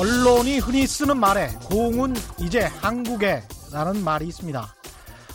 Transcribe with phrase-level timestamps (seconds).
[0.00, 4.74] 언론이 흔히 쓰는 말에 공은 이제 한국에 라는 말이 있습니다.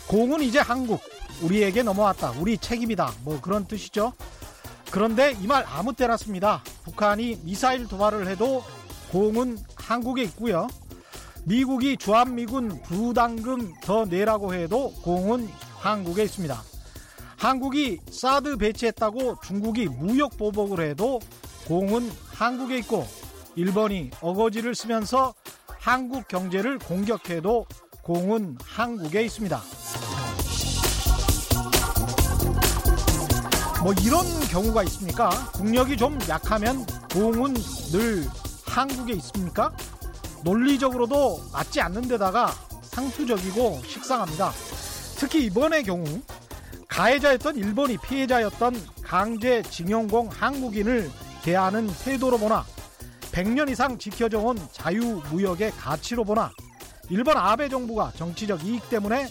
[0.07, 1.01] 공은 이제 한국,
[1.43, 2.31] 우리에게 넘어왔다.
[2.39, 3.13] 우리 책임이다.
[3.23, 4.13] 뭐 그런 뜻이죠.
[4.89, 6.63] 그런데 이 말 아무 때나 씁니다.
[6.83, 8.63] 북한이 미사일 도발을 해도
[9.11, 10.67] 공은 한국에 있고요.
[11.43, 16.59] 미국이 주한미군 부담금 더 내라고 해도 공은 한국에 있습니다.
[17.37, 21.19] 한국이 사드 배치했다고 중국이 무역 보복을 해도
[21.67, 23.05] 공은 한국에 있고
[23.55, 25.33] 일본이 어거지를 쓰면서
[25.67, 27.65] 한국 경제를 공격해도
[28.01, 29.61] 공은 한국에 있습니다.
[33.83, 35.29] 뭐 이런 경우가 있습니까?
[35.53, 37.53] 국력이 좀 약하면 공은
[37.91, 38.27] 늘
[38.65, 39.71] 한국에 있습니까?
[40.43, 42.51] 논리적으로도 맞지 않는 데다가
[42.81, 44.51] 상투적이고 식상합니다.
[45.17, 46.03] 특히 이번의 경우
[46.87, 51.09] 가해자였던 일본이 피해자였던 강제징용공 한국인을
[51.43, 52.65] 대하는 태도로 보나
[53.35, 56.51] 100년 이상 지켜져 온 자유무역의 가치로 보나
[57.09, 59.27] 일본 아베 정부가 정치적 이익 때문에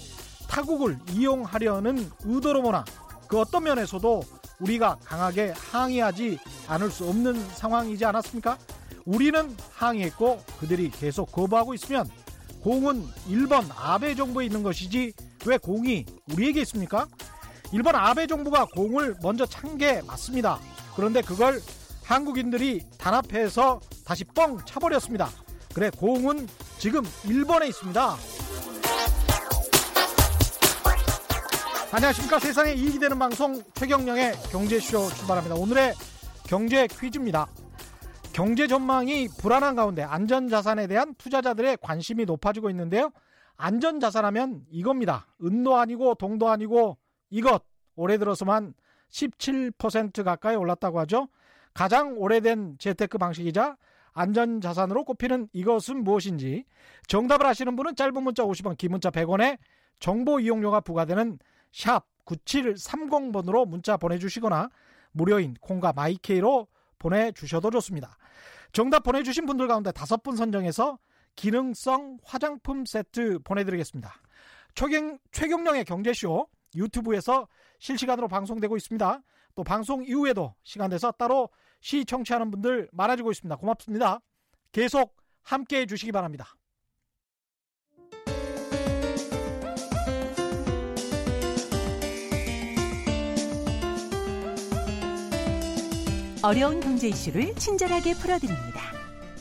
[0.47, 2.85] 타국을 이용하려는 의도로 보나
[3.29, 4.23] 그 어떤 면에서도
[4.61, 6.39] 우리가 강하게 항의하지
[6.69, 8.59] 않을 수 없는 상황이지 않았습니까?
[9.07, 12.07] 우리는 항의했고 그들이 계속 거부하고 있으면
[12.61, 15.15] 공은 일본 아베 정부에 있는 것이지
[15.47, 17.07] 왜 공이 우리에게 있습니까?
[17.73, 20.61] 일본 아베 정부가 공을 먼저 찬 게 맞습니다.
[20.95, 21.61] 그런데 그걸
[22.05, 25.29] 한국인들이 단합해서 다시 뻥 차버렸습니다.
[25.75, 26.47] 그래 공은
[26.79, 28.17] 지금 일본에 있습니다.
[31.93, 35.57] 안녕하십니까 세상에 이익이 되는 방송 최경령의 경제쇼 출발합니다.
[35.57, 35.95] 오늘의
[36.47, 37.47] 경제 퀴즈입니다.
[38.33, 43.13] 경제 전망이 불안한 가운데 안전자산에 대한 투자자들의 관심이 높아지고 있는데요.
[43.57, 45.29] 안전자산하면 이겁니다.
[45.43, 46.99] 은도 아니고 동도 아니고
[47.31, 47.63] 이것
[47.95, 48.75] 올해 들어서만
[49.11, 51.29] 17% 가까이 올랐다고 하죠.
[51.75, 53.77] 가장 오래된 재테크 방식이자
[54.13, 56.65] 안전자산으로 꼽히는 이것은 무엇인지
[57.09, 59.59] 정답을 아시는 분은 짧은 문자 50원, 긴 문자 100원에
[59.99, 61.39] 정보 이용료가 부과되는
[61.73, 64.71] 샵 9730번으로 문자 보내주시거나
[65.11, 66.69] 무료인 콩과 마이케이로
[66.99, 68.17] 보내주셔도 좋습니다.
[68.73, 70.99] 정답 보내주신 분들 가운데 다섯 분 선정해서
[71.37, 74.15] 기능성 화장품 세트 보내드리겠습니다.
[74.75, 77.49] 최경, 최경령의 경제쇼 유튜브에서
[77.79, 79.23] 실시간으로 방송되고 있습니다.
[79.55, 81.49] 또 방송 이후에도 시간 돼서 따로
[81.85, 83.57] 시 청취하는 분들 많아지고 있습니다.
[83.57, 84.21] 고맙습니다.
[84.73, 86.57] 계속 함께 해주시기 바랍니다.
[96.43, 98.81] 어려운 경제 이슈를 친절하게 풀어드립니다.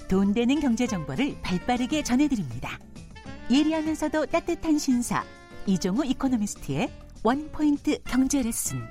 [0.10, 2.78] 돈 되는 경제 정보를 발빠르게 전해드립니다.
[3.50, 5.24] 예리하면서도 따뜻한 신사
[5.66, 6.92] 이종우 이코노미스트의
[7.24, 8.82] 원포인트 경제 레슨.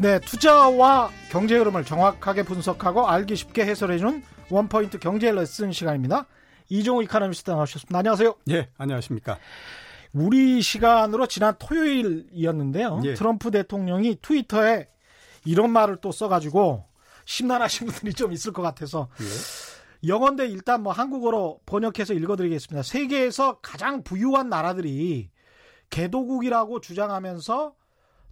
[0.00, 6.24] 네, 투자와 경제 흐름을 정확하게 분석하고 알기 쉽게 해설해주는 원포인트 경제 레슨 시간입니다.
[6.70, 7.98] 이종우 이코노미스트 나오셨습니다.
[7.98, 8.34] 안녕하세요.
[8.48, 9.36] 예, 안녕하십니까.
[10.14, 13.02] 우리 시간으로 지난 토요일이었는데요.
[13.04, 13.12] 예.
[13.12, 14.88] 트럼프 대통령이 트위터에
[15.44, 16.86] 이런 말을 또 써가지고
[17.26, 20.08] 심란하신 분들이 좀 있을 것 같아서 예.
[20.08, 22.82] 영어인데 일단 뭐 한국어로 번역해서 읽어드리겠습니다.
[22.84, 25.28] 세계에서 가장 부유한 나라들이
[25.90, 27.74] 개도국이라고 주장하면서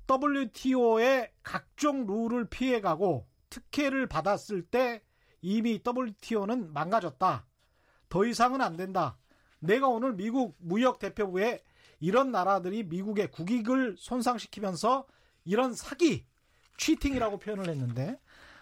[0.09, 5.03] WTO의 각종 룰을 피해가고 특혜를 받았을 때
[5.41, 7.47] 이미 WTO는 망가졌다.
[8.09, 9.19] 더 이상은 안 된다.
[9.61, 11.63] 내가 오늘 미국 무역 대표부에
[12.01, 15.07] 이런 나라들이 미국의 국익을 손상시키면서
[15.45, 16.25] 이런 사기,
[16.77, 18.19] 취팅이라고 표현을 했는데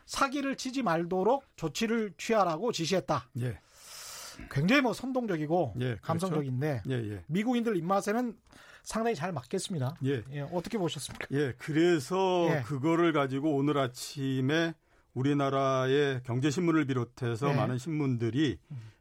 [0.06, 3.28] 사기를 치지 말도록 조치를 취하라고 지시했다.
[3.40, 3.58] 예.
[4.50, 6.02] 굉장히 뭐 선동적이고 예, 그렇죠.
[6.02, 7.24] 감성적인데 예, 예.
[7.26, 8.36] 미국인들 입맛에는
[8.86, 9.96] 상당히 잘 맞겠습니다.
[10.04, 10.22] 예.
[10.32, 11.26] 예, 어떻게 보셨습니까?
[11.32, 12.62] 예, 그래서 예.
[12.62, 14.74] 그거를 가지고 오늘 아침에
[15.12, 17.56] 우리나라의 경제신문을 비롯해서 네.
[17.56, 18.58] 많은 신문들이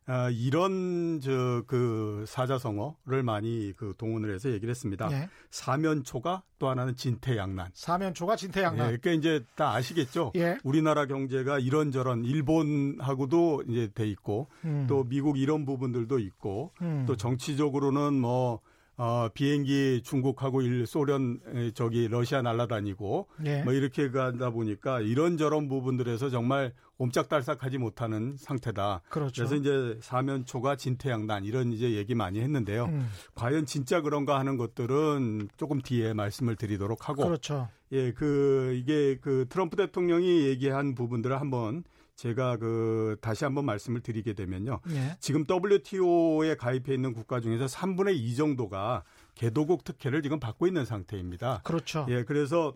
[0.07, 5.07] 아, 이런 저 그 사자성어를 많이 그 동원을 해서 얘기를 했습니다.
[5.12, 5.30] 예.
[5.51, 7.69] 사면초가 또 하나는 진퇴양난.
[7.74, 8.88] 사면초가 예, 진태양난.
[8.88, 10.31] 그러니까 이제 다 아시겠죠.
[10.36, 10.57] 예.
[10.63, 14.86] 우리나라 경제가 이런저런 일본하고도 이제 돼 있고 음.
[14.89, 17.06] 또 미국 이런 부분들도 있고 음.
[17.07, 18.62] 또 정치적으로는 뭐
[18.97, 23.63] 어, 비행기 중국하고 일 소련 에, 저기 러시아 날아다니고 예.
[23.63, 29.01] 뭐 이렇게 가다 보니까 이런저런 부분들에서 정말 옴짝달싹하지 못하는 상태다.
[29.09, 29.44] 그렇죠.
[29.44, 32.86] 래서 이제 사면초가 진퇴양난 이런 이제 얘기 많이 했는데요.
[32.86, 33.09] 음.
[33.36, 37.68] 과연 진짜 그런가 하는 것들은 조금 뒤에 말씀을 드리도록 하고 그렇죠.
[37.91, 41.83] 예, 그 이게 그 트럼프 대통령이 얘기한 부분들을 한번
[42.15, 44.79] 제가 그 다시 한번 말씀을 드리게 되면요.
[44.89, 45.17] 예.
[45.19, 49.03] 지금 WTO에 가입해 있는 국가 중에서 3분의 2 정도가
[49.35, 51.62] 개도국 특혜를 지금 받고 있는 상태입니다.
[51.63, 52.06] 그렇죠.
[52.09, 52.73] 예, 그래서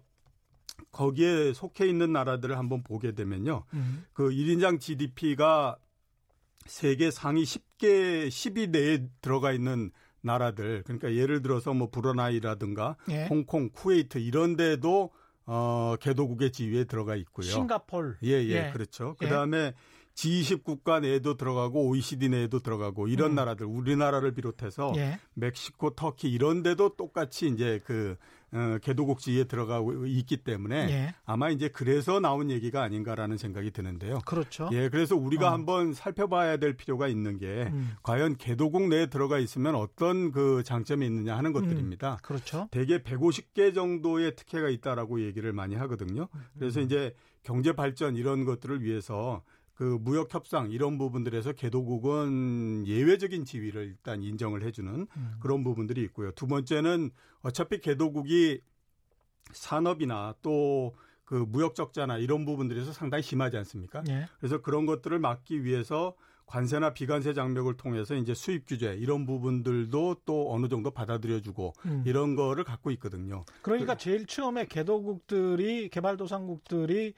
[0.91, 3.63] 거기에 속해 있는 나라들을 한번 보게 되면요.
[3.73, 4.05] 음.
[4.13, 5.77] 그 1인장 GDP가
[6.65, 9.91] 세계 상위 10개, 10위 내에 들어가 있는
[10.21, 10.83] 나라들.
[10.83, 13.25] 그러니까 예를 들어서 뭐 브루나이라든가 예.
[13.27, 15.11] 홍콩, 쿠웨이트 이런 데도
[15.51, 17.47] 어, 개도국의 지위에 들어가 있고요.
[17.47, 18.17] 싱가폴.
[18.23, 18.71] 예, 예, 예.
[18.71, 19.15] 그렇죠.
[19.19, 19.25] 예.
[19.25, 19.73] 그다음에
[20.15, 23.35] G20 국가 내에도 들어가고 OECD 내에도 들어가고 이런 음.
[23.35, 25.19] 나라들 우리나라를 비롯해서 예.
[25.33, 28.17] 멕시코, 터키 이런 데도 똑같이 이제 그
[28.51, 31.15] 어, 개도국 지위에 들어가고 있기 때문에 예.
[31.25, 34.19] 아마 이제 그래서 나온 얘기가 아닌가라는 생각이 드는데요.
[34.25, 34.69] 그렇죠.
[34.71, 35.51] 예, 그래서 우리가 어.
[35.51, 37.91] 한번 살펴봐야 될 필요가 있는 게 음.
[38.01, 42.17] 과연 개도국 내에 들어가 있으면 어떤 그 장점이 있느냐 하는 것들입니다.
[42.23, 42.67] 그렇죠.
[42.71, 46.27] 대개 150개 정도의 특혜가 있다라고 얘기를 많이 하거든요.
[46.33, 46.41] 음.
[46.57, 47.13] 그래서 이제
[47.43, 49.43] 경제 발전 이런 것들을 위해서
[49.79, 55.33] 그 무역 협상 이런 부분들에서 개도국은 예외적인 지위를 일단 인정을 해주는 음.
[55.39, 56.31] 그런 부분들이 있고요.
[56.33, 57.11] 두 번째는
[57.41, 58.61] 어차피 개도국이
[59.53, 60.93] 산업이나 또
[61.29, 64.01] 그 무역 적자나 이런 부분들에서 상당히 심하지 않습니까?
[64.09, 64.25] 예.
[64.39, 66.15] 그래서 그런 것들을 막기 위해서
[66.47, 72.03] 관세나 비관세 장벽을 통해서 이제 수입 규제 이런 부분들도 또 어느 정도 받아들여주고 음.
[72.07, 73.45] 이런 거를 갖고 있거든요.
[73.61, 77.13] 그러니까 제일 처음에 개도국들이 개발도상국들이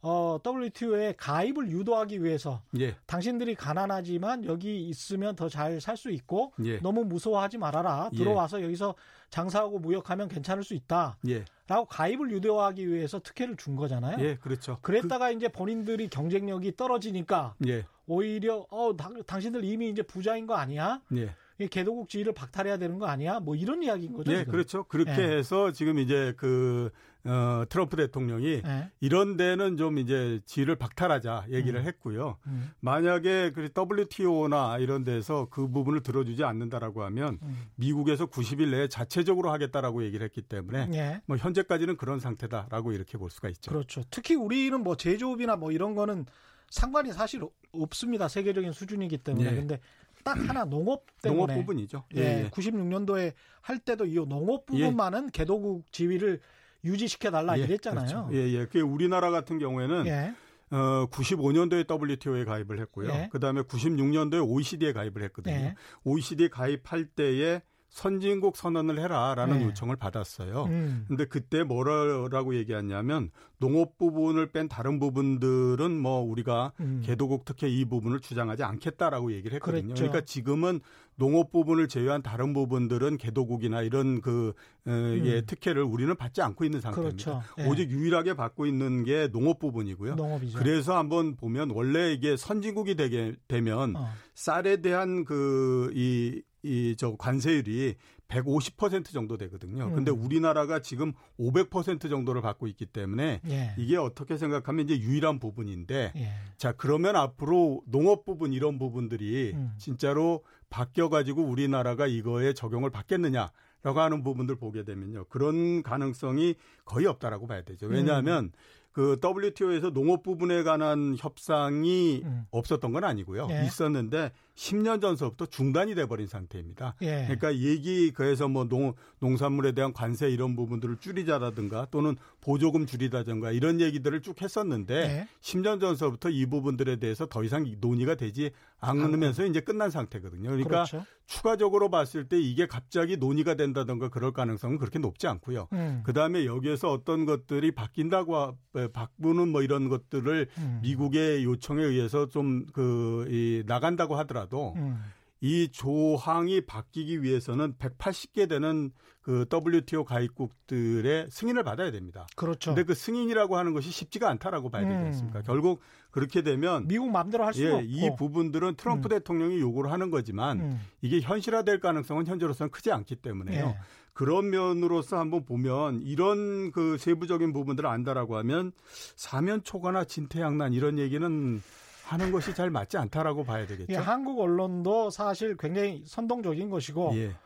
[0.00, 6.52] 어, WTO에 가입을 유도하기 위해서 예, 당신들이 가난하지만 여기 있으면 더 잘 살 수 있고
[6.64, 8.10] 예, 너무 무서워하지 말아라.
[8.12, 8.16] 예.
[8.16, 8.94] 들어와서 여기서
[9.30, 11.18] 장사하고 무역하면 괜찮을 수 있다.
[11.28, 14.16] 예, 라고 가입을 유도하기 위해서 특혜를 준 거잖아요.
[14.24, 14.78] 예, 그렇죠.
[14.82, 20.54] 그랬다가 이제 본인들이 경쟁력이 떨어지니까 그, 예, 오히려 어 당, 당신들 이미 이제 부자인 거
[20.54, 21.00] 아니야?
[21.16, 23.40] 예, 이 개도국 지위를 박탈해야 되는 거 아니야?
[23.40, 24.32] 뭐 이런 이야기인 거죠.
[24.32, 24.52] 예, 지금.
[24.52, 24.84] 그렇죠.
[24.84, 25.36] 그렇게 예.
[25.38, 26.90] 해서 지금 이제 그
[27.24, 28.90] 어, 트럼프 대통령이 예.
[29.00, 31.86] 이런 데는 좀 이제 지위를 박탈하자 얘기를 음.
[31.86, 32.38] 했고요.
[32.46, 37.66] 음, 만약에 그 WTO나 이런 데서 그 부분을 들어주지 않는다라고 하면 음.
[37.74, 41.20] 미국에서 90일 내에 자체적으로 하겠다라고 얘기를 했기 때문에 예.
[41.26, 43.70] 뭐 현재까지는 그런 상태다라고 이렇게 볼 수가 있죠.
[43.72, 44.02] 그렇죠.
[44.10, 46.24] 특히 우리는 뭐 제조업이나 뭐 이런 거는
[46.70, 48.28] 상관이 사실 없- 없습니다.
[48.28, 49.50] 세계적인 수준이기 때문에.
[49.50, 49.54] 예.
[49.56, 49.80] 근데
[50.24, 52.04] 딱 하나 농업 때문에 농업 부분이죠.
[52.14, 56.40] 예, 96년도에 할 때도 이 농업 부분만은 개도국 지위를
[56.88, 58.06] 유지시켜 달라 이랬잖아요.
[58.06, 58.28] 그렇죠.
[58.32, 58.66] 예, 예.
[58.66, 60.34] 그 우리나라 같은 경우에는 예.
[60.70, 63.10] 어 95년도에 WTO에 가입을 했고요.
[63.10, 63.28] 예.
[63.30, 65.54] 그다음에 96년도에 OECD에 가입을 했거든요.
[65.54, 65.74] 예.
[66.04, 69.64] OECD 가입할 때에 선진국 선언을 해라라는 예.
[69.64, 70.64] 요청을 받았어요.
[70.64, 71.04] 음.
[71.08, 77.02] 근데 그때 뭐라고 얘기했냐면 농업 부분을 뺀 다른 부분들은 뭐 우리가 음.
[77.04, 79.82] 개도국 특혜 이 부분을 주장하지 않겠다라고 얘기를 했거든요.
[79.82, 79.94] 그랬죠.
[80.04, 80.80] 그러니까 지금은
[81.16, 84.52] 농업 부분을 제외한 다른 부분들은 개도국이나 이런 그
[84.86, 84.90] 어,
[85.24, 85.42] 예, 음.
[85.46, 87.24] 특혜를 우리는 받지 않고 있는 상태입니다.
[87.24, 87.42] 그렇죠.
[87.58, 87.66] 예.
[87.66, 90.14] 오직 유일하게 받고 있는 게 농업 부분이고요.
[90.14, 90.58] 농업이죠.
[90.58, 94.08] 그래서 한번 보면 원래 이게 선진국이 되게 되면 어.
[94.34, 97.94] 쌀에 대한 그 이 이 저 관세율이
[98.28, 99.86] 150% 정도 되거든요.
[99.86, 99.94] 음.
[99.94, 103.74] 근데 우리나라가 지금 500% 정도를 받고 있기 때문에 예.
[103.78, 106.32] 이게 어떻게 생각하면 이제 유일한 부분인데 예.
[106.58, 109.72] 자 그러면 앞으로 농업 부분 이런 부분들이 음.
[109.78, 113.50] 진짜로 바뀌어 가지고 우리나라가 이거에 적용을 받겠느냐
[113.82, 118.52] 라고 하는 부분들 보게 되면요 그런 가능성이 거의 없다라고 봐야 되죠 왜냐하면 음.
[118.98, 122.46] 그 WTO에서 농업 부분에 관한 협상이 음.
[122.50, 123.64] 없었던 건 아니고요 예.
[123.64, 126.96] 있었는데 10년 전서부터 중단이 돼버린 상태입니다.
[127.02, 127.22] 예.
[127.26, 133.80] 그러니까 얘기 그래서 뭐 농, 농산물에 대한 관세 이런 부분들을 줄이자라든가 또는 보조금 줄이다든가 이런
[133.80, 135.28] 얘기들을 쭉 했었는데 예.
[135.42, 140.50] 10년 전서부터 이 부분들에 대해서 더 이상 논의가 되지 않으면서 이제 끝난 상태거든요.
[140.50, 141.04] 그러니까 그렇죠.
[141.28, 145.68] 추가적으로 봤을 때 이게 갑자기 논의가 된다든가 그럴 가능성은 그렇게 높지 않고요.
[145.74, 146.00] 음.
[146.02, 148.56] 그 다음에 여기에서 어떤 것들이 바뀐다고
[148.94, 150.80] 바꾸는 뭐 이런 것들을 음.
[150.82, 154.98] 미국의 요청에 의해서 좀그이 나간다고 하더라도 음.
[155.40, 158.90] 이 조항이 바뀌기 위해서는 180개 되는
[159.22, 162.26] 그 WTO 가입국들의 승인을 받아야 됩니다.
[162.34, 162.70] 그렇죠.
[162.70, 165.06] 근데 그 승인이라고 하는 것이 쉽지가 않다라고 봐야 되지 음.
[165.06, 165.42] 않습니까?
[165.42, 165.80] 결국
[166.10, 167.84] 그렇게 되면 미국 마음대로 할 수는 예, 없고.
[167.86, 169.10] 이 부분들은 트럼프 음.
[169.10, 170.80] 대통령이 요구를 하는 거지만 음.
[171.02, 173.66] 이게 현실화될 가능성은 현재로서는 크지 않기 때문에요.
[173.66, 173.78] 예.
[174.14, 178.72] 그런 면으로서 한번 보면 이런 그 세부적인 부분들을 안다라고 하면
[179.14, 181.62] 사면 초과나 진퇴양난 이런 얘기는
[182.08, 183.92] 하는 것이 잘 맞지 않다라고 봐야 되겠죠.
[183.92, 187.36] 예, 한국 언론도 사실 굉장히 선동적인 것이고 예,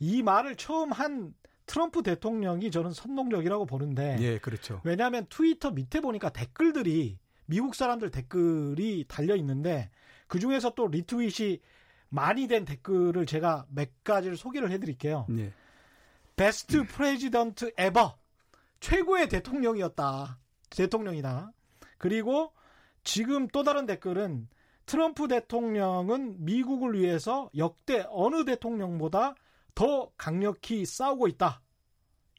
[0.00, 1.32] 이 말을 처음 한
[1.66, 4.80] 트럼프 대통령이 저는 선동적이라고 보는데 예, 그렇죠.
[4.82, 9.90] 왜냐하면 트위터 밑에 보니까 댓글들이 미국 사람들 댓글이 달려 있는데
[10.26, 11.60] 그 중에서 또 리트윗이
[12.08, 15.26] 많이 된 댓글을 제가 몇 가지를 소개를 해드릴게요.
[15.38, 15.52] 예,
[16.34, 18.18] best president ever
[18.80, 20.38] 최고의 대통령이었다.
[20.70, 21.52] 대통령이다.
[21.96, 22.52] 그리고
[23.02, 24.48] 지금 또 다른 댓글은
[24.86, 29.34] 트럼프 대통령은 미국을 위해서 역대 어느 대통령보다
[29.74, 31.62] 더 강력히 싸우고 있다.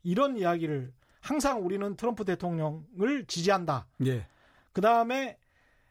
[0.04, 3.88] 이런 이야기를 항상 우리는 트럼프 대통령을 지지한다.
[4.06, 4.28] 예.
[4.74, 5.38] 그 다음에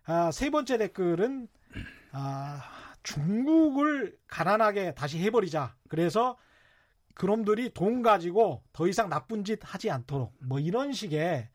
[0.05, 1.49] 아, 세 번째 댓글은
[2.13, 2.63] 아,
[3.03, 5.77] 중국을 가난하게 다시 해버리자.
[5.89, 6.37] 그래서
[7.15, 11.49] 그놈들이 돈 가지고 더 이상 나쁜 짓 하지 않도록 뭐 이런 식의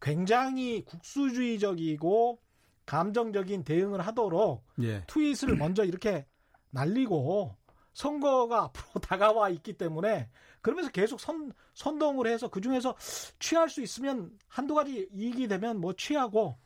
[0.00, 2.40] 굉장히 국수주의적이고
[2.90, 5.04] 감정적인 대응을 하도록 예.
[5.06, 6.26] 트윗을 먼저 이렇게
[6.70, 7.54] 날리고
[7.92, 10.28] 선거가 앞으로 다가와 있기 때문에
[10.60, 12.96] 그러면서 계속 선, 선동을 해서 그 중에서
[13.38, 16.58] 취할 수 있으면 한두 가지 이익이 되면 뭐 취하고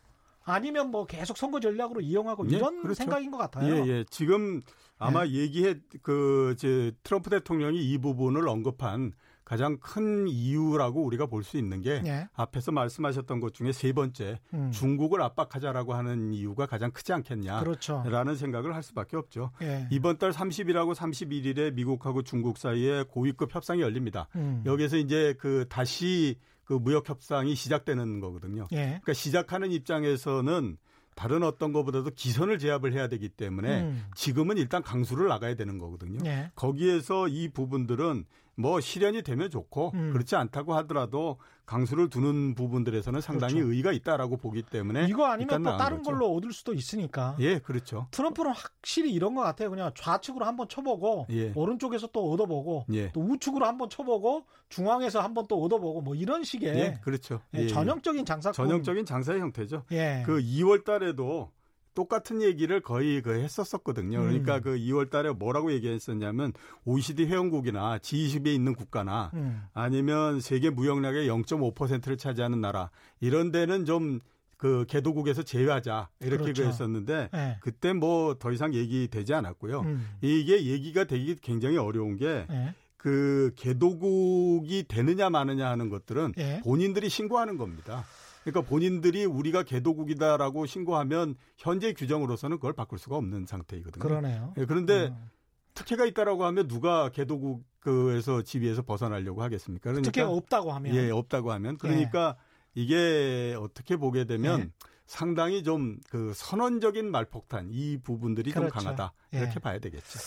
[0.43, 2.95] 아니면 뭐 계속 선거 전략으로 이용하고 예, 이런 그렇죠.
[2.95, 3.75] 생각인 것 같아요.
[3.75, 4.04] 예, 예.
[4.09, 4.62] 지금
[4.97, 9.12] 아마 얘기해 그 이제 트럼프 대통령이 이 부분을 언급한
[9.45, 12.27] 가장 큰 이유라고 우리가 볼 수 있는 게 예.
[12.33, 14.71] 앞에서 말씀하셨던 것 중에 세 번째 음.
[14.71, 18.03] 중국을 압박하자라고 하는 이유가 가장 크지 않겠냐라는 그렇죠.
[18.37, 19.51] 생각을 할 수밖에 없죠.
[19.63, 19.87] 예.
[19.91, 24.29] 이번 달 30일하고 31일에 미국하고 중국 사이에 고위급 협상이 열립니다.
[24.37, 24.63] 음.
[24.65, 28.67] 여기서 이제 그 다시 그 무역 협상이 시작되는 거거든요.
[28.73, 28.85] 예.
[28.87, 30.79] 그러니까 시작하는 입장에서는
[31.15, 34.05] 다른 어떤 것보다도 기선을 제압을 해야 되기 때문에 음.
[34.17, 36.19] 지금은 일단 강수를 나가야 되는 거거든요.
[36.25, 36.51] 예.
[36.57, 38.25] 거기에서 이 부분들은
[38.57, 40.13] 뭐 실현이 되면 좋고 음.
[40.13, 43.71] 그렇지 않다고 하더라도 강수를 두는 부분들에서는 상당히 그렇죠.
[43.71, 46.11] 의의가 있다라고 보기 때문에 이거 아니면 또 다른 거죠.
[46.11, 47.37] 걸로 얻을 수도 있으니까.
[47.41, 48.07] 예, 그렇죠.
[48.11, 49.71] 트럼프는 확실히 이런 것 같아요.
[49.71, 51.53] 그냥 좌측으로 한번 쳐보고 예.
[51.55, 53.11] 오른쪽에서 또 얻어보고 예.
[53.13, 57.41] 또 우측으로 한번 쳐보고 중앙에서 한번 또 얻어보고 뭐 이런 식의 예, 그렇죠.
[57.55, 57.69] 예, 예, 예.
[57.69, 58.53] 전형적인 장사꾼.
[58.53, 59.85] 전형적인 장사의 형태죠.
[59.93, 60.23] 예.
[60.27, 61.51] 그 2월 달에도
[61.95, 64.19] 똑같은 얘기를 거의 그 했었었거든요.
[64.19, 64.27] 음.
[64.29, 66.53] 그러니까 그 2월 달에 뭐라고 얘기했었냐면
[66.85, 69.63] OECD 회원국이나 G20에 있는 국가나 음.
[69.73, 76.63] 아니면 세계 무역량의 0.5%를 차지하는 나라 이런 데는 좀그 개도국에서 제외하자 이렇게 그렇죠.
[76.65, 77.59] 그랬었는데 예.
[77.61, 79.81] 그때 뭐 더 이상 얘기되지 않았고요.
[79.81, 80.09] 음.
[80.21, 82.75] 이게 얘기가 되기 굉장히 어려운 게 예.
[82.97, 86.61] 그 개도국이 되느냐 마느냐 하는 것들은 예.
[86.65, 88.05] 본인들이 신고하는 겁니다.
[88.45, 94.03] 그러니까 본인들이 우리가 개도국이다라고 신고하면 현재 규정으로서는 그걸 바꿀 수가 없는 상태이거든요.
[94.03, 94.53] 그러네요.
[94.59, 95.31] 예, 그런데 음.
[95.73, 99.91] 특혜가 있다라고 하면 누가 개도국에서 지위에서 벗어나려고 하겠습니까?
[99.91, 102.37] 그러니까 특혜가 없다고 하면 예, 없다고 하면 그러니까
[102.75, 104.71] 이게 어떻게 보게 되면 예.
[105.07, 108.75] 상당히 좀 그 선언적인 말폭탄 이 부분들이 좀 그렇죠.
[108.79, 109.39] 강하다 예.
[109.39, 110.19] 이렇게 봐야 되겠죠.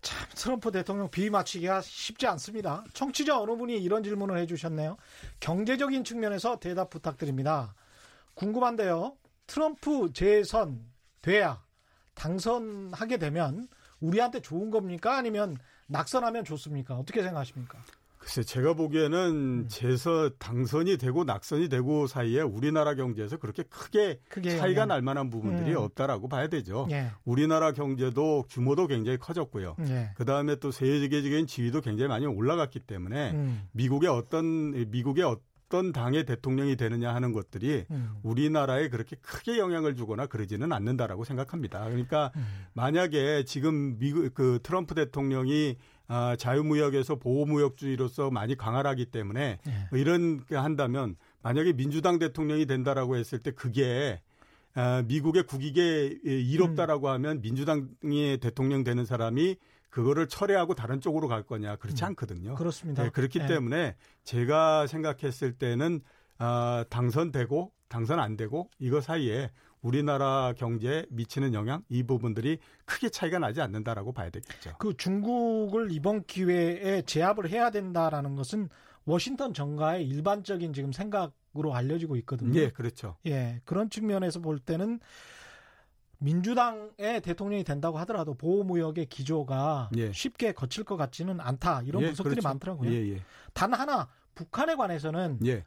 [0.00, 2.84] 참 트럼프 대통령 비위 맞추기가 쉽지 않습니다.
[2.92, 4.96] 청취자 어느 분이 이런 질문을 해주셨네요.
[5.40, 7.74] 경제적인 측면에서 대답 부탁드립니다.
[8.34, 9.16] 궁금한데요.
[9.46, 10.84] 트럼프 재선
[11.20, 11.62] 돼야
[12.14, 13.68] 당선하게 되면
[14.00, 15.16] 우리한테 좋은 겁니까?
[15.16, 16.96] 아니면 낙선하면 좋습니까?
[16.96, 17.78] 어떻게 생각하십니까?
[18.22, 24.86] 글쎄 제가 보기에는 재서 당선이 되고 낙선이 되고 사이에 우리나라 경제에서 그렇게 크게 크게 차이가
[24.86, 25.78] 날 만한 부분들이 음.
[25.78, 26.86] 없다라고 봐야 되죠.
[26.92, 29.74] 예, 우리나라 경제도 규모도 굉장히 커졌고요.
[29.88, 30.10] 예.
[30.14, 36.24] 그 다음에 또 세계적인 지위도 굉장히 많이 올라갔기 때문에 음, 미국의 어떤 미국의 어떤 당의
[36.24, 41.82] 대통령이 되느냐 하는 것들이 음, 우리나라에 그렇게 크게 영향을 주거나 그러지는 않는다라고 생각합니다.
[41.86, 42.46] 그러니까 음.
[42.74, 45.76] 만약에 지금 미국 그 트럼프 대통령이
[46.14, 49.70] 아, 자유무역에서 보호무역주의로서 많이 강화하기 때문에 예.
[49.88, 54.20] 뭐 이런 게 한다면 만약에 민주당 대통령이 된다라고 했을 때 그게
[54.74, 57.12] 아, 미국의 국익에 이롭다라고 음.
[57.14, 59.56] 하면 민주당의 대통령 되는 사람이
[59.88, 62.08] 그거를 철회하고 다른 쪽으로 갈 거냐 그렇지 음.
[62.08, 62.56] 않거든요.
[62.56, 63.04] 그렇습니다.
[63.04, 63.46] 네, 그렇기 예.
[63.46, 66.02] 때문에 제가 생각했을 때는
[66.36, 69.50] 아, 당선되고 당선 안 되고 이거 사이에
[69.82, 74.76] 우리나라 경제에 미치는 영향 이 부분들이 크게 차이가 나지 않는다라고 봐야 되겠죠.
[74.78, 78.68] 그 중국을 이번 기회에 제압을 해야 된다라는 것은
[79.04, 82.58] 워싱턴 정가의 일반적인 지금 생각으로 알려지고 있거든요.
[82.60, 83.16] 예, 그렇죠.
[83.26, 85.00] 예, 그런 측면에서 볼 때는
[86.18, 90.12] 민주당의 대통령이 된다고 하더라도 보호무역의 기조가 예.
[90.12, 92.48] 쉽게 거칠 것 같지는 않다 이런 예, 분석들이 그렇죠.
[92.48, 92.90] 많더라고요.
[92.92, 93.22] 예, 예.
[93.52, 95.64] 단 하나 북한에 관해서는 예.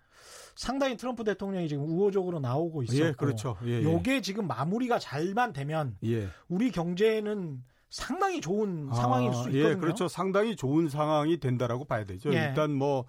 [0.56, 3.58] 상당히 트럼프 대통령이 지금 우호적으로 나오고 있었고, 예, 그렇죠.
[3.66, 3.84] 예, 예.
[3.84, 6.28] 요게 지금 마무리가 잘만 되면 예.
[6.48, 9.70] 우리 경제에는 상당히 좋은 상황일 수 아, 있거든요.
[9.70, 10.08] 예, 그렇죠.
[10.08, 12.34] 상당히 좋은 상황이 된다라고 봐야 되죠.
[12.34, 12.48] 예.
[12.48, 13.06] 일단 뭐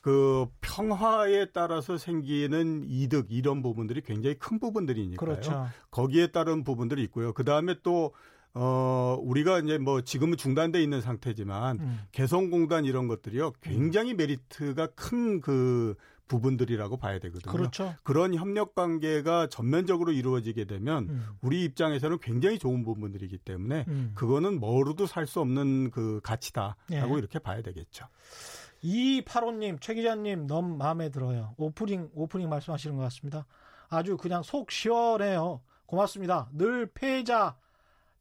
[0.00, 5.16] 그 평화에 따라서 생기는 이득 이런 부분들이 굉장히 큰 부분들이니까요.
[5.18, 5.68] 그렇죠.
[5.90, 7.32] 거기에 따른 부분들이 있고요.
[7.32, 8.14] 그 다음에 또
[8.52, 12.00] 어, 우리가 이제 뭐 지금은 중단돼 있는 상태지만 음.
[12.12, 13.52] 개성공단 이런 것들이요.
[13.60, 15.94] 굉장히 메리트가 큰 그
[16.30, 17.52] 부분들이라고 봐야 되거든요.
[17.52, 17.94] 그렇죠.
[18.04, 21.26] 그런 협력 관계가 전면적으로 이루어지게 되면 음.
[21.42, 24.12] 우리 입장에서는 굉장히 좋은 부분들이기 때문에 음.
[24.14, 27.18] 그거는 뭐로도 살 수 없는 그 가치다라고 예.
[27.18, 28.06] 이렇게 봐야 되겠죠.
[28.82, 31.54] 이팔호님, 최 기자님 너무 마음에 들어요.
[31.58, 33.46] 오프닝 오프닝 말씀하시는 것 같습니다.
[33.88, 35.60] 아주 그냥 속 시원해요.
[35.86, 36.48] 고맙습니다.
[36.52, 37.56] 늘 패자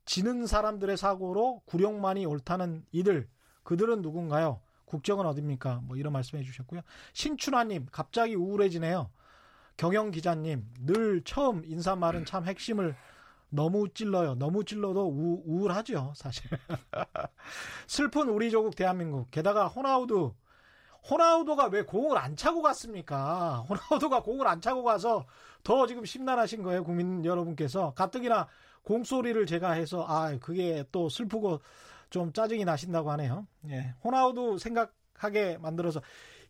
[0.06, 3.28] 지는 사람들의 사고로 굴욕만이 옳다는 이들
[3.64, 4.60] 그들은 누군가요?
[4.90, 5.82] 국정은 어딥니까?
[5.84, 6.82] 뭐 이런 말씀해 주셨고요.
[7.14, 9.10] 신춘하님, 갑자기 우울해지네요.
[9.78, 12.96] 경영 기자님, 늘 처음 인사말은 참 핵심을
[13.50, 14.36] 너무 찔러요.
[14.36, 16.50] 너무 찔러도 우, 우울하죠, 사실.
[17.88, 19.30] 슬픈 우리 조국 대한민국.
[19.32, 20.34] 게다가 호나우두
[21.10, 23.66] 호나우도가 왜 공을 안 차고 갔습니까?
[23.70, 25.26] 호나우도가 공을 안 차고 가서
[25.64, 27.94] 더 지금 심란하신 거예요, 국민 여러분께서.
[27.94, 28.48] 가뜩이나
[28.84, 31.62] 공소리를 제가 해서 아 그게 또 슬프고
[32.10, 33.48] 좀 짜증이 나신다고 하네요.
[33.70, 36.02] 예, 호나우도 생각하게 만들어서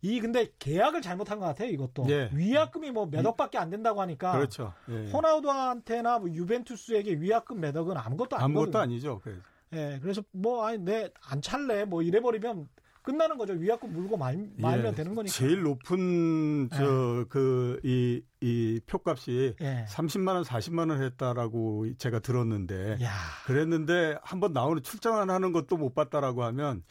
[0.02, 2.06] 이 근데 계약을 잘못한 것 같아요, 이것도.
[2.10, 2.30] 예.
[2.34, 4.32] 위약금이 뭐 몇 억밖에 안 된다고 하니까.
[4.32, 4.74] 그렇죠.
[4.90, 5.10] 예.
[5.12, 8.60] 호나우도한테나 뭐 유벤투스에게 위약금 몇 억은 아무것도 아니거든요.
[8.60, 9.20] 아무것도 아니죠.
[9.24, 9.42] 그래서.
[9.74, 12.70] 예, 그래서 뭐 아니 내 안 찰래 뭐 이래 버리면
[13.02, 13.54] 끝나는 거죠.
[13.54, 15.34] 위약금 물고 말, 말면 예, 되는 거니까.
[15.34, 19.86] 제일 높은 저 그이이 표값이 예.
[19.90, 23.12] 30만 원, 40만 원 했다라고 제가 들었는데 야,
[23.46, 26.84] 그랬는데 한번 나오는 출장 안 하는 것도 못 봤다라고 하면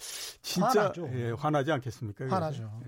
[0.42, 1.08] 진짜 화나죠.
[1.14, 2.26] 예, 화나지 않겠습니까?
[2.28, 2.80] 화나죠.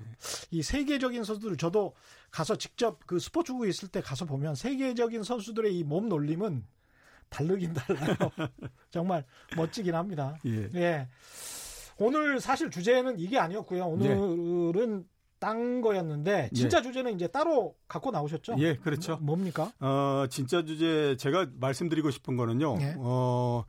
[0.50, 1.94] 이 세계적인 선수들 저도
[2.30, 6.64] 가서 직접 그 스포츠국에 있을 때 가서 보면 세계적인 선수들의 이 몸 놀림은
[7.28, 8.16] 다르긴 달라요.
[8.90, 9.24] 정말
[9.56, 10.36] 멋지긴 합니다.
[10.46, 11.08] 예.
[12.00, 12.04] 예.
[12.04, 13.84] 오늘 사실 주제는 이게 아니었고요.
[13.84, 15.04] 오늘은
[15.38, 18.56] 딴 거였는데 진짜 주제는 이제 따로 갖고 나오셨죠?
[18.58, 19.16] 예, 그렇죠.
[19.16, 19.72] 뭡니까?
[19.80, 22.76] 어, 진짜 주제 제가 말씀드리고 싶은 거는요.
[22.80, 22.94] 예.
[22.98, 23.64] 어,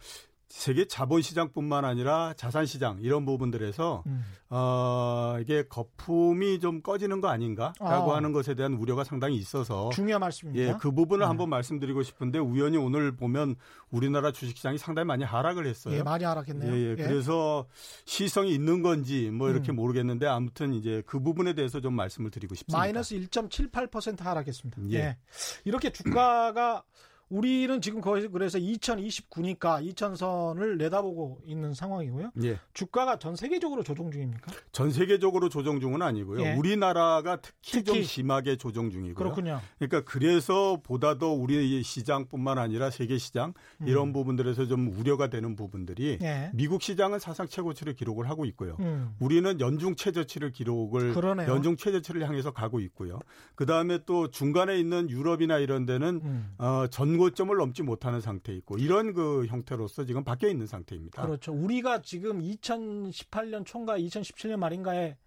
[0.51, 4.24] 세계 자본 시장뿐만 아니라 자산 시장 이런 부분들에서 음.
[4.50, 8.15] 어, 이게 거품이 좀 꺼지는 거 아닌가라고 아.
[8.17, 10.65] 하는 것에 대한 우려가 상당히 있어서 중요한 말씀입니다.
[10.65, 11.27] 예, 그 부분을 네.
[11.27, 13.55] 한번 말씀드리고 싶은데 우연히 오늘 보면
[13.91, 15.96] 우리나라 주식시장이 상당히 많이 하락을 했어요.
[15.96, 16.74] 예, 많이 알았겠네요.
[16.74, 16.96] 예, 예.
[16.96, 17.65] 그래서
[18.03, 19.77] 시성이 있는 건지 뭐 이렇게 음.
[19.77, 22.77] 모르겠는데 아무튼 이제 그 부분에 대해서 좀 말씀을 드리고 싶습니다.
[22.77, 24.81] 마이너스 1.78% 하락했습니다.
[24.91, 24.96] 예.
[24.96, 25.17] 예.
[25.63, 26.84] 이렇게 주가가
[27.32, 32.32] 우리는 지금 거의 그래서 2029니까 2000선을 내다보고 있는 상황이고요.
[32.44, 32.60] 예.
[32.74, 34.52] 주가가 전 세계적으로 조정 중입니까?
[34.74, 36.41] 전 세계적으로 조정 중은 아니고요.
[36.41, 36.56] 예.
[36.56, 38.04] 우리나라가 특히, 좀 특히.
[38.04, 39.15] 심하게 조정 중이고요.
[39.15, 39.62] 그렇군요.
[39.80, 43.54] 그러니까 그래서 보다 더 우리 시장뿐만 아니라 세계 시장
[43.86, 46.26] 이런 부분들에서 좀 우려가 되는 부분들이 음.
[46.26, 46.52] 예.
[46.54, 48.76] 미국 시장은 사상 최고치를 기록을 하고 있고요.
[48.82, 49.15] 음.
[49.22, 51.50] 우리는 연중 최저치를 기록을 그러네요.
[51.50, 53.20] 연중 최저치를 향해서 가고 있고요.
[53.56, 56.54] 그 다음에 또 중간에 있는 유럽이나 이런 데는 음.
[56.58, 61.23] 어, 전 고점을 넘지 못하는 상태 있고 이런 그 형태로서 지금 바뀌어 있는 상태입니다.
[61.23, 61.53] 그렇죠.
[61.53, 65.17] 우리가 지금 2018년 총과 2017년 말인가에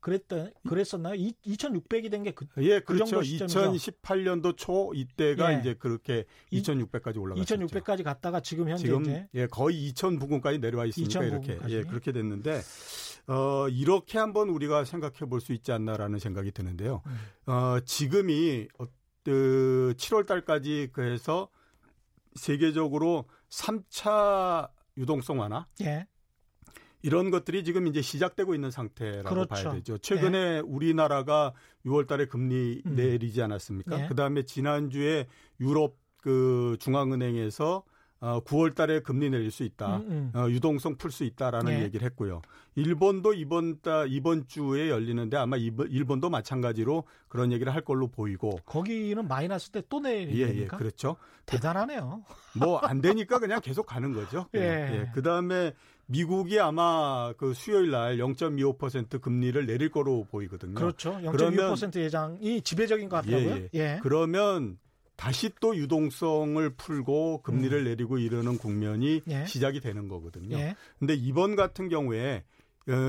[0.00, 1.14] 그랬던 그랬었나요?
[1.14, 3.06] 2,600이 된 게 그, 예, 그 그렇죠.
[3.06, 3.72] 정도 시점이죠.
[3.72, 5.58] 2018년도 초 이때가 예.
[5.60, 7.56] 이제 그렇게 이- 2,600까지 올라갔죠.
[7.56, 11.58] 2,600까지 갔다가 지금 현재 지금 예 거의 2,000 부근까지 내려와 있으니까 2000 이렇게.
[11.72, 12.60] 예 그렇게 됐는데
[13.28, 17.02] 어 이렇게 한번 우리가 생각해 볼 수 있지 않나라는 생각이 드는데요.
[17.06, 17.50] 음.
[17.52, 18.86] 어 지금이 어,
[19.24, 21.48] 그 7월 달까지 그해서
[22.34, 26.06] 세계적으로 3차 유동성 완화 예.
[27.02, 29.48] 이런 것들이 지금 이제 시작되고 있는 상태라고 그렇죠.
[29.48, 29.98] 봐야 되죠.
[29.98, 31.52] 최근에 우리나라가
[31.84, 32.94] 6월 달에 금리 음.
[32.94, 34.04] 내리지 않았습니까?
[34.04, 34.08] 예.
[34.08, 35.26] 그다음에 지난주에
[35.60, 37.82] 유럽 그 중앙은행에서
[38.24, 39.96] 어 9월 달에 금리 내릴 수 있다.
[39.96, 40.38] 음, 음.
[40.38, 41.82] 어, 유동성 풀 수 있다라는 예.
[41.82, 42.40] 얘기를 했고요.
[42.76, 48.06] 일본도 이번 달 이번 주에 열리는데 아마 이번- 일본 도 마찬가지로 그런 얘기를 할 걸로
[48.06, 51.16] 보이고 거기는 마이너스 때또 예, 예, 내리니까 그렇죠.
[51.46, 52.22] 대단하네요.
[52.60, 54.46] 뭐 안 되니까 그냥 계속 가는 거죠.
[54.54, 55.10] 예.
[55.12, 55.72] 그 다음에
[56.06, 60.74] 미국이 아마 그 수요일 날 0.25% 금리를 내릴 거로 보이거든요.
[60.74, 61.18] 그렇죠.
[61.32, 63.56] 그러면- 0.25% 예상이 지배적인 것 같더라고요.
[63.56, 63.98] 예, 예.
[64.02, 64.78] 그러면
[65.22, 69.32] 다시 또 유동성을 풀고 금리를 내리고 이러는 국면이 음.
[69.32, 69.46] 예.
[69.46, 70.58] 시작이 되는 거거든요.
[70.58, 70.74] 예.
[70.98, 72.42] 근데 이번 같은 경우에 어,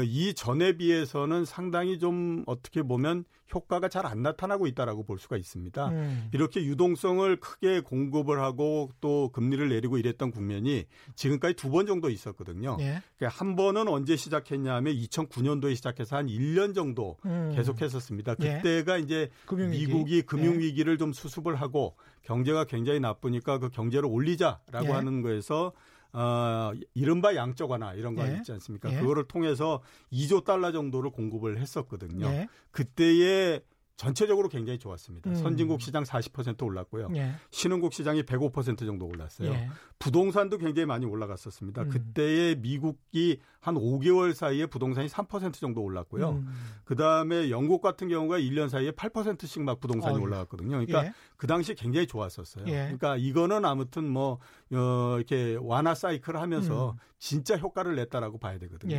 [0.06, 5.90] 이 전에 비해서는 상당히 좀 어떻게 보면 효과가 잘 안 나타나고 있다라고 볼 수가 있습니다.
[5.90, 6.30] 음.
[6.34, 12.78] 이렇게 유동성을 크게 공급을 하고 또 금리를 내리고 이랬던 국면이 지금까지 두 번 정도 있었거든요.
[12.82, 13.02] 예.
[13.18, 17.52] 그러니까 한 번은 언제 시작했냐 하면 2009년도에 시작해서 한 1년 정도 음.
[17.56, 18.36] 계속했었습니다.
[18.42, 18.58] 예.
[18.58, 19.86] 그때가 이제 금융위기.
[19.88, 20.22] 미국이 예.
[20.22, 24.92] 금융 위기를 좀 수습을 하고 경제가 굉장히 나쁘니까 그 경제를 올리자라고 예.
[24.92, 25.72] 하는 거에서
[26.14, 28.38] 어, 이른바 양적 완화 이런 거 예.
[28.38, 28.92] 있지 않습니까?
[28.94, 29.00] 예.
[29.00, 32.28] 그거를 통해서 2조 달러 정도를 공급을 했었거든요.
[32.28, 32.48] 예.
[32.72, 33.62] 그때에
[33.96, 35.30] 전체적으로 굉장히 좋았습니다.
[35.30, 35.36] 음.
[35.36, 37.10] 선진국 시장 40% 올랐고요.
[37.16, 37.34] 예.
[37.52, 39.52] 신흥국 시장이 105% 정도 올랐어요.
[39.52, 39.70] 예.
[40.00, 41.84] 부동산도 굉장히 많이 올라갔었습니다.
[41.84, 41.90] 음.
[41.90, 46.32] 그때에 미국이 한 5개월 사이에 부동산이 3% 정도 올랐고요.
[46.32, 46.48] 음.
[46.86, 50.24] 그 다음에 영국 같은 경우가 1년 사이에 8%씩 막 부동산이 어휴.
[50.24, 50.70] 올라갔거든요.
[50.72, 51.14] 그러니까 예.
[51.38, 52.66] 그 당시 굉장히 좋았었어요.
[52.68, 52.72] 예.
[52.72, 54.40] 그러니까 이거는 아무튼 뭐,
[54.74, 56.98] 어, 이렇게 완화 사이클 하면서 음.
[57.20, 58.96] 진짜 효과를 냈다라고 봐야 되거든요.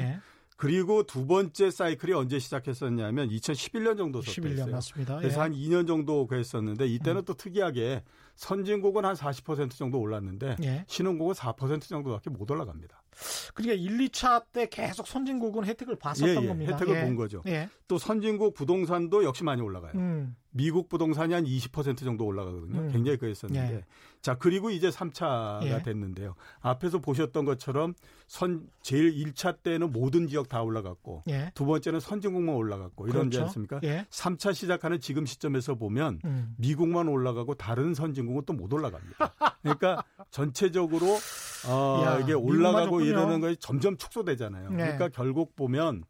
[0.54, 0.64] 예.
[0.64, 4.72] 그리고 두 번째 사이클이 언제 시작했었냐면 2011년 정도 11년 섰어요.
[4.72, 5.16] 맞습니다.
[5.18, 5.42] 그래서 예.
[5.42, 8.02] 한 2년 정도 그랬었는데 이때는 또 특이하게
[8.36, 10.84] 선진국은 한 40% 정도 올랐는데 예.
[10.88, 13.02] 신흥국은 4% 정도밖에 못 올라갑니다.
[13.54, 16.46] 그러니까 1, 2차 때 계속 선진국은 혜택을 봤었던 예, 예.
[16.48, 16.72] 겁니다.
[16.72, 17.04] 혜택을 예.
[17.04, 17.42] 본 거죠.
[17.46, 17.68] 예.
[17.86, 19.92] 또 선진국 부동산도 역시 많이 올라가요.
[19.94, 20.36] 음.
[20.56, 22.78] 미국 부동산이 한 20% 정도 올라가거든요.
[22.82, 22.92] 음.
[22.92, 23.74] 굉장히 그랬었는데.
[23.74, 23.84] 예.
[24.22, 25.82] 자, 그리고 이제 3차가 예.
[25.82, 26.34] 됐는데요.
[26.60, 27.94] 앞에서 보셨던 것처럼
[28.28, 31.50] 선 제일 1차 때는 모든 지역 다 올라갔고 예.
[31.54, 33.48] 두 번째는 선진국만 올라갔고 이런지 그렇죠.
[33.48, 33.80] 않습니까?
[33.82, 34.06] 예.
[34.10, 36.54] 3차 시작하는 지금 시점에서 보면 음.
[36.56, 39.34] 미국만 올라가고 다른 선진국은 또 못 올라갑니다.
[39.62, 41.18] 그러니까 전체적으로
[41.66, 43.00] 어, 야, 이게 올라가고.
[43.00, 44.70] 이러는 것이 점점 축소되잖아요.
[44.70, 44.76] 네.
[44.76, 46.04] 그러니까 결국 보면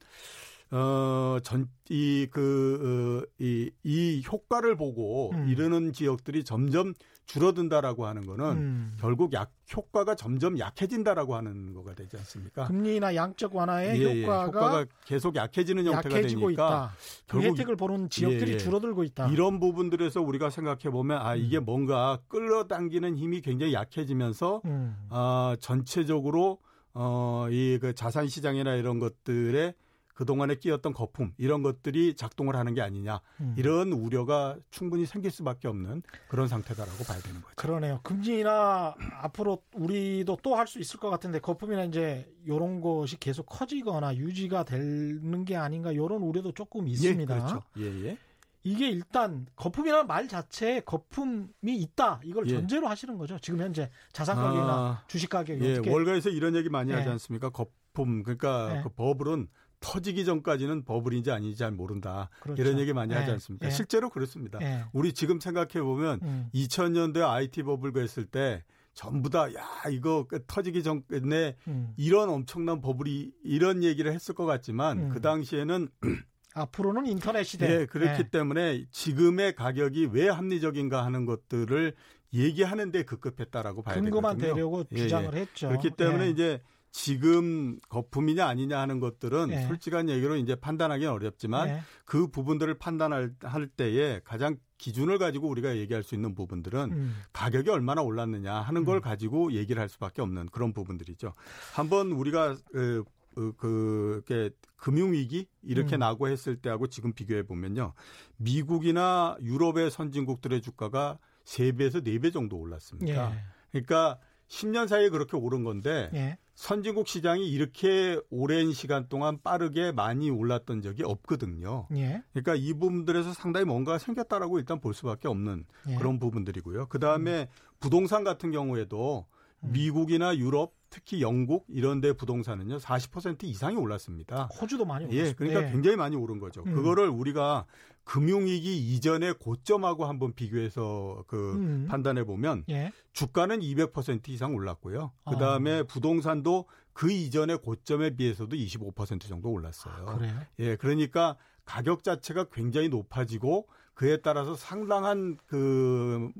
[0.76, 5.48] 어, 전, 이, 그, 어, 이, 이 효과를 보고 음.
[5.48, 6.94] 이르는 지역들이 점점
[7.26, 8.96] 줄어든다라고 하는 거는 음.
[9.00, 12.66] 결국 약, 효과가 점점 약해진다라고 하는 거가 되지 않습니까?
[12.66, 14.22] 금리나 양적 완화의 예, 예.
[14.24, 16.92] 효과가, 계속 약해지는 형태가 약해지고 되니까 있다.
[17.28, 18.58] 그 결국 혜택을 보는 지역들이 예, 예.
[18.58, 19.28] 줄어들고 있다.
[19.28, 21.64] 이런 부분들에서 우리가 생각해 보면 아 이게 음.
[21.64, 24.96] 뭔가 끌어당기는 힘이 굉장히 약해지면서 음.
[25.08, 26.58] 아 전체적으로
[26.94, 29.74] 어 이 그 자산 시장이나 이런 것들에
[30.14, 33.54] 그동안에 끼었던 거품 이런 것들이 작동을 하는 게 아니냐 음.
[33.58, 37.54] 이런 우려가 충분히 생길 수밖에 없는 그런 상태다라고 봐야 되는 거죠.
[37.56, 38.00] 그러네요.
[38.02, 44.16] 금리나 앞으로 우리도 또 할 수 있을 것 같은데 거품이나 이제 이런 것이 계속 커지거나
[44.16, 47.34] 유지가 되는 게 아닌가 이런 우려도 조금 있습니다.
[47.34, 47.62] 예, 그렇죠.
[47.78, 48.18] 예, 예.
[48.62, 52.54] 이게 일단 거품이라는 말 자체에 거품이 있다 이걸 예.
[52.54, 53.38] 전제로 하시는 거죠.
[53.40, 56.94] 지금 현재 자산 가격이나 아, 주식 가격 이 예, 어떻게 월가에서 이런 얘기 많이 예.
[56.96, 57.50] 하지 않습니까?
[57.50, 58.82] 거품 그러니까 예.
[58.82, 59.48] 그 버블은
[59.84, 62.30] 터지기 전까지는 버블인지 아닌지 잘 모른다.
[62.40, 62.62] 그렇죠.
[62.62, 63.66] 이런 얘기 많이 하지 예, 않습니까?
[63.66, 63.70] 예.
[63.70, 64.58] 실제로 그렇습니다.
[64.62, 64.84] 예.
[64.94, 66.48] 우리 지금 생각해 보면 음.
[66.54, 71.92] 2000년대 IT 버블 그랬을 때 전부 다 야 이거 그 터지기 전에 음.
[71.98, 75.08] 이런 엄청난 버블이 이런 얘기를 했을 것 같지만 음.
[75.10, 75.88] 그 당시에는
[76.54, 77.80] 앞으로는 인터넷 시대.
[77.80, 78.28] 예, 그렇기 예.
[78.30, 81.92] 때문에 지금의 가격이 왜 합리적인가 하는 것들을
[82.32, 84.54] 얘기하는데 급급했다라고 봐야 근거만 되거든요.
[84.54, 85.40] 대려고 예, 주장을 예.
[85.40, 85.68] 했죠.
[85.68, 86.30] 그렇기 때문에 예.
[86.30, 86.60] 이제
[86.94, 89.62] 지금 거품이냐 아니냐 하는 것들은 예.
[89.66, 91.82] 솔직한 얘기로 이제 판단하기는 어렵지만 예.
[92.04, 97.16] 그 부분들을 판단할 할 때에 가장 기준을 가지고 우리가 얘기할 수 있는 부분들은 음.
[97.32, 99.00] 가격이 얼마나 올랐느냐 하는 걸 음.
[99.00, 101.34] 가지고 얘기를 할 수밖에 없는 그런 부분들이죠.
[101.74, 103.02] 한번 우리가 그,
[103.34, 105.98] 그, 그, 게 금융위기 이렇게 음.
[105.98, 107.92] 나고 했을 때하고 지금 비교해 보면요.
[108.36, 113.32] 미국이나 유럽의 선진국들의 주가가 3배에서 4배 정도 올랐습니다.
[113.32, 113.38] 예.
[113.72, 116.38] 그러니까 10년 사이에 그렇게 오른 건데 예.
[116.54, 121.88] 선진국 시장이 이렇게 오랜 시간 동안 빠르게 많이 올랐던 적이 없거든요.
[121.96, 122.22] 예.
[122.32, 125.96] 그러니까 이 부분들에서 상당히 뭔가 생겼다라고 일단 볼 수밖에 없는 예.
[125.96, 126.86] 그런 부분들이고요.
[126.86, 127.48] 그 다음에
[127.80, 129.26] 부동산 같은 경우에도
[129.64, 129.72] 음.
[129.72, 134.44] 미국이나 유럽, 특히 영국 이런 데 부동산은요, 40% 이상이 올랐습니다.
[134.60, 135.36] 호주도 많이 예, 올랐습니다.
[135.36, 136.62] 그러니까 굉장히 많이 오른 거죠.
[136.66, 136.74] 음.
[136.74, 137.66] 그거를 우리가
[138.04, 141.86] 금융위기 이전의 고점하고 한번 비교해서 그 음.
[141.88, 142.92] 판단해 보면 예.
[143.12, 145.12] 주가는 200% 이상 올랐고요.
[145.24, 145.30] 아.
[145.30, 150.04] 그 다음에 부동산도 그 이전의 고점에 비해서도 25% 정도 올랐어요.
[150.16, 150.34] 그래요.
[150.60, 156.30] 예, 그러니까 가격 자체가 굉장히 높아지고 그에 따라서 상당한 그,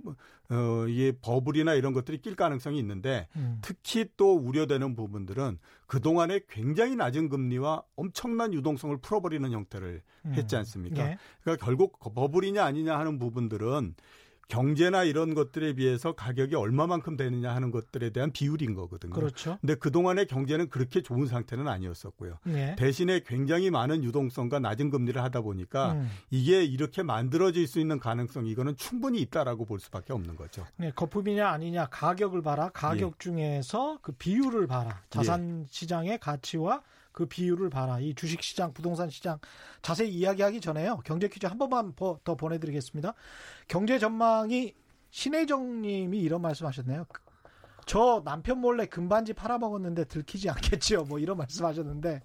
[0.50, 3.58] 어, 이게 버블이나 이런 것들이 낄 가능성이 있는데 음.
[3.62, 10.34] 특히 또 우려되는 부분들은 그동안에 굉장히 낮은 금리와 엄청난 유동성을 풀어버리는 형태를 음.
[10.34, 11.10] 했지 않습니까?
[11.10, 11.18] 예.
[11.42, 13.94] 그러니까 결국 버블이냐 아니냐 하는 부분들은
[14.48, 19.12] 경제나 이런 것들에 비해서 가격이 얼마만큼 되느냐 하는 것들에 대한 비율인 거거든요.
[19.12, 19.58] 그렇죠.
[19.60, 22.38] 근데 그동안의 경제는 그렇게 좋은 상태는 아니었었고요.
[22.48, 22.76] 예.
[22.76, 26.10] 대신에 굉장히 많은 유동성과 낮은 금리를 하다 보니까 음.
[26.30, 30.66] 이게 이렇게 만들어질 수 있는 가능성이 이거는 충분히 있다라고 볼 수밖에 없는 거죠.
[30.76, 32.70] 네, 거품이냐 아니냐 가격을 봐라.
[32.72, 33.18] 가격 예.
[33.18, 35.02] 중에서 그 비율을 봐라.
[35.10, 36.82] 자산 시장의 가치와
[37.14, 38.00] 그 비율을 봐라.
[38.00, 39.38] 이 주식 시장, 부동산 시장
[39.82, 40.98] 자세히 이야기하기 전에요.
[41.04, 43.14] 경제 퀴즈 한 번만 보- 더 보내드리겠습니다.
[43.68, 44.74] 경제 전망이
[45.10, 47.06] 신혜정 님이 이런 말씀 하셨네요.
[47.08, 47.22] 그-
[47.86, 51.04] 저 남편 몰래 금반지 팔아먹었는데 들키지 않겠지요.
[51.04, 52.20] 뭐 이런 말씀 하셨는데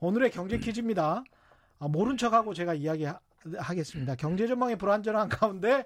[0.00, 1.22] 오늘의 경제 퀴즈입니다.
[1.78, 4.16] 아, 모른 척하고 제가 이야기하겠습니다.
[4.16, 5.84] 경제 전망이 불안전한 가운데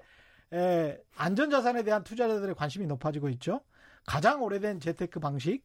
[0.53, 3.61] 에, 안전자산에 대한 투자자들의 관심이 높아지고 있죠.
[4.07, 5.63] 가장 오래된 재테크 방식,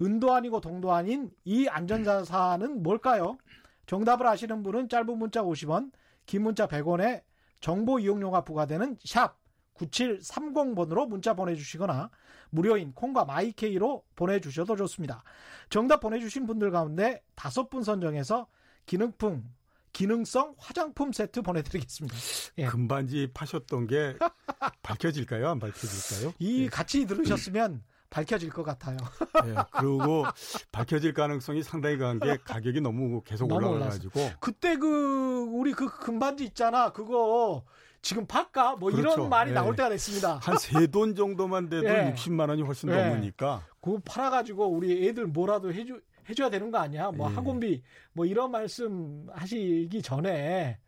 [0.00, 3.38] 은도 아니고 동도 아닌 이 안전자산은 뭘까요?
[3.86, 5.90] 정답을 아시는 분은 짧은 문자 50원,
[6.26, 7.22] 긴 문자 100원에
[7.60, 9.38] 정보 이용료가 부과되는 샵
[9.76, 12.10] 9730번으로 문자 보내주시거나
[12.50, 15.22] 무료인 콩과 마이케이로 보내주셔도 좋습니다.
[15.70, 18.46] 정답 보내주신 분들 가운데 다섯 분 선정해서
[18.86, 19.44] 기능품,
[19.92, 22.16] 기능성 화장품 세트 보내드리겠습니다.
[22.58, 22.66] 예.
[22.66, 24.16] 금반지 파셨던 게
[24.82, 25.48] 밝혀질까요?
[25.48, 26.34] 안 밝혀질까요?
[26.38, 28.96] 이 같이 들으셨으면 밝혀질 것 같아요.
[29.46, 30.24] 예, 그리고
[30.72, 36.44] 밝혀질 가능성이 상당히 강한 게 가격이 너무 계속 너무 올라가가지고 그때 그 우리 그 금반지
[36.44, 36.90] 있잖아.
[36.92, 37.64] 그거
[38.00, 38.76] 지금 팔까?
[38.76, 39.14] 뭐 그렇죠.
[39.14, 39.54] 이런 말이 예.
[39.54, 40.38] 나올 때가 됐습니다.
[40.42, 42.12] 한 세 돈 정도만 돼도 예.
[42.14, 42.94] 60만 원이 훨씬 예.
[43.08, 45.94] 넘으니까 그거 팔아가지고 우리 애들 뭐라도 해줘
[46.28, 47.10] 해줘야 되는 거 아니야?
[47.10, 47.34] 뭐 예.
[47.34, 50.78] 학원비 뭐 이런 말씀 하시기 전에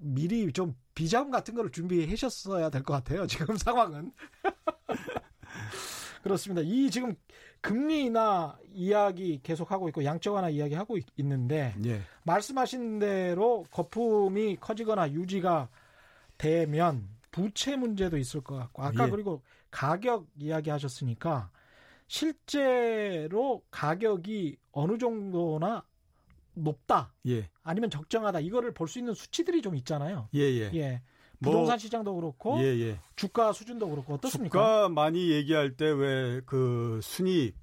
[0.00, 3.26] 미리 좀 비자금 같은 거를 준비하셨어야 될 것 같아요.
[3.26, 4.12] 지금 상황은
[6.26, 6.60] 그렇습니다.
[6.64, 7.14] 이 지금
[7.60, 12.00] 금리 인하 이야기 계속하고 있고 양적 완화 이야기 하고 있- 있는데 예.
[12.24, 15.68] 말씀하신 대로 거품이 커지거나 유지가
[16.36, 19.10] 되면 부채 문제도 있을 것 같고 아까 예.
[19.10, 21.50] 그리고 가격 이야기 하셨으니까
[22.08, 25.84] 실제로 가격이 어느 정도나
[26.54, 27.48] 높다 예.
[27.62, 30.28] 아니면 적정하다 이거를 볼 수 있는 수치들이 좀 있잖아요.
[30.34, 30.70] 예, 예.
[30.74, 31.02] 예.
[31.38, 32.98] 뭐, 부동산 시장도 그렇고 예, 예.
[33.16, 34.58] 주가 수준도 그렇고 어떻습니까?
[34.58, 37.54] 주가 많이 얘기할 때 왜 그 순이익에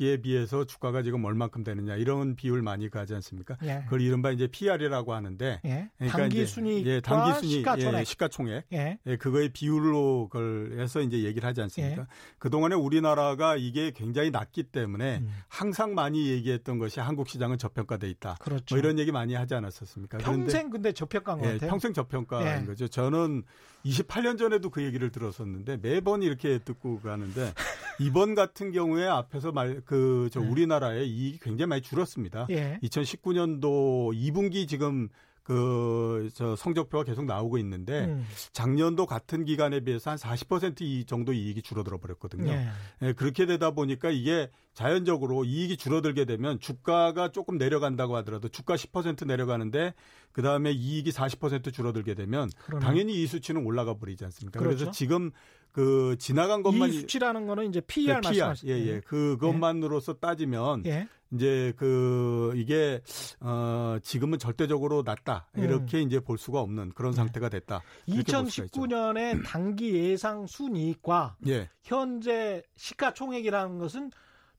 [0.00, 0.16] 예.
[0.20, 3.56] 비해서 주가가 지금 얼만큼 되느냐 이런 비율 많이 가지 않습니까?
[3.62, 3.82] 예.
[3.84, 5.90] 그걸 이른바 이제 PR이라고 하는데 예.
[5.96, 8.00] 그러니까 단기 이제, 순이익과 예, 단기 순이익, 시가총액.
[8.00, 8.98] 예, 시가총액 예.
[9.06, 12.02] 예, 그거의 비율로 그걸 해서 이제 얘기를 하지 않습니까?
[12.02, 12.06] 예.
[12.38, 15.30] 그동안에 우리나라가 이게 굉장히 낮기 때문에 음.
[15.48, 18.36] 항상 많이 얘기했던 것이 한국 시장은 저평가돼 있다.
[18.40, 18.74] 그렇죠.
[18.74, 20.18] 뭐 이런 얘기 많이 하지 않았었습니까?
[20.18, 21.70] 그런데 평생 근데 저평가인 것 예, 같아요.
[21.70, 22.66] 평생 저평가인 예.
[22.66, 22.88] 거죠.
[22.88, 23.44] 저는
[23.84, 27.52] 28년 전에도 그 얘기를 들었었는데 매번 이렇게 듣고 가는데
[27.98, 30.48] 이번 같은 경우에 앞에서 말 그저 네.
[30.48, 32.46] 우리나라의 이익이 굉장히 많이 줄었습니다.
[32.50, 32.78] 예.
[32.82, 35.08] 2019년도 2분기 지금
[35.50, 38.26] 그 저 성적표가 계속 나오고 있는데 음.
[38.52, 42.50] 작년도 같은 기간에 비해서 한 40%이 정도 이익이 줄어들어 버렸거든요.
[42.50, 42.68] 예.
[43.02, 49.26] 예, 그렇게 되다 보니까 이게 자연적으로 이익이 줄어들게 되면 주가가 조금 내려간다고 하더라도 주가 10%
[49.26, 49.94] 내려가는데
[50.32, 52.84] 그 다음에 이익이 40% 줄어들게 되면 그러네.
[52.84, 54.58] 당연히 이 수치는 올라가 버리지 않습니까?
[54.58, 54.84] 그 그렇죠.
[54.84, 55.30] 래서 지금
[55.72, 58.68] 그 지나간 것만 이 수치라는 거는 이제 PER 그 PR, 말씀하시죠.
[58.68, 59.00] 예, 예.
[59.00, 61.08] 그것만으로서 따지면 예.
[61.32, 63.00] 이제 그 이게
[63.40, 67.82] 어 지금은 절대적으로 낮다 이렇게 이제 볼 수가 없는 그런 상태가 됐다.
[68.06, 68.80] 이렇게 볼 수가 있죠.
[68.80, 74.10] 2019년에 단기 예상 순이익과 예, 현재 시가총액이라는 것은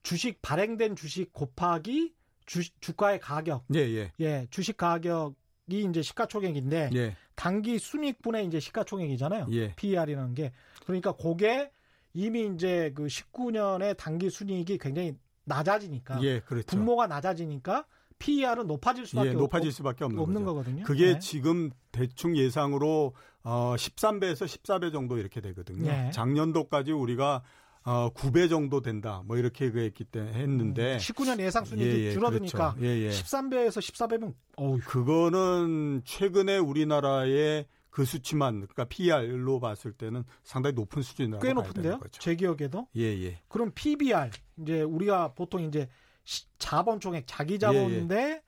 [0.04, 2.14] 주식 발행된 주식 곱하기
[2.46, 3.66] 주, 주가의 가격.
[3.76, 5.36] 예, 예, 예, 주식 가격
[5.68, 9.48] 이 이제 시가총액인데 예, 단기 순이익분의 이제 시가총액이잖아요.
[9.52, 9.76] 예.
[9.76, 10.52] PER이라는 게.
[10.86, 11.72] 그러니까 그게
[12.14, 16.68] 이미 이제 그 19년의 단기 순이익이 굉장히 낮아지니까 예, 그렇죠.
[16.68, 17.86] 분모가 낮아지니까
[18.20, 20.56] PER은 높아질 수밖에 예, 높아질 수밖에 없, 없는, 없는 거죠.
[20.56, 20.84] 거거든요.
[20.84, 21.20] 그게 네.
[21.20, 25.92] 지금 대충 예상으로 어 13배에서 14배 정도 이렇게 되거든요.
[25.92, 26.12] 네.
[26.12, 27.42] 작년도까지 우리가
[27.84, 29.24] 어 9배 정도 된다.
[29.26, 32.86] 뭐 이렇게 그랬기 때문에 했는데 19년 예상 순이익이 예, 예, 줄어드니까 그렇죠.
[32.86, 33.10] 예, 예.
[33.10, 41.44] 13배에서 14배면 어우 그거는 최근에 우리나라의 그 수치만 그러니까 PR로 봤을 때는 상당히 높은 수준이라고
[41.46, 41.84] 꽤 높은데요.
[41.84, 42.20] 되는 거죠.
[42.22, 42.88] 제 기억에도.
[42.96, 43.42] 예, 예.
[43.50, 44.30] 그럼 PBR
[44.62, 45.88] 이제 우리가 보통 이제
[46.24, 48.42] 시- 자본 총액 자기 자본인데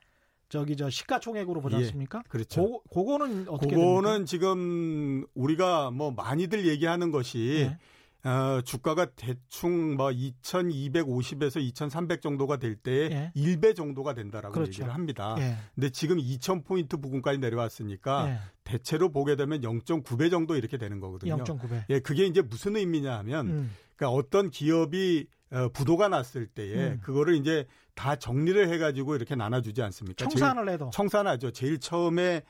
[0.48, 2.22] 저기 저 시가총액으로 보지 예, 않습니까?
[2.28, 2.62] 그렇죠.
[2.62, 4.24] 고, 그거는 어떻게 그거는?
[4.26, 7.78] 지금 우리가 뭐 많이들 얘기하는 것이 네.
[8.24, 13.32] 어, 주가가 대충 뭐 2,250에서 2,300 정도가 될 때에 예.
[13.36, 14.70] 1배 정도가 된다라고 그렇죠.
[14.70, 15.36] 얘기를 합니다.
[15.38, 15.56] 예.
[15.74, 18.38] 근데 지금 2,000포인트 부근까지 내려왔으니까 예.
[18.64, 21.36] 대체로 보게 되면 0.9배 정도 이렇게 되는 거거든요.
[21.36, 21.84] 0.9배.
[21.90, 23.70] 예, 그게 이제 무슨 의미냐 하면 음.
[23.94, 27.00] 그러니까 어떤 기업이 어, 부도가 났을 때에 음.
[27.02, 30.26] 그거를 이제 다 정리를 해가지고 이렇게 나눠주지 않습니까?
[30.26, 31.50] 청산을 해도 제일, 청산하죠.
[31.52, 32.42] 제일 처음에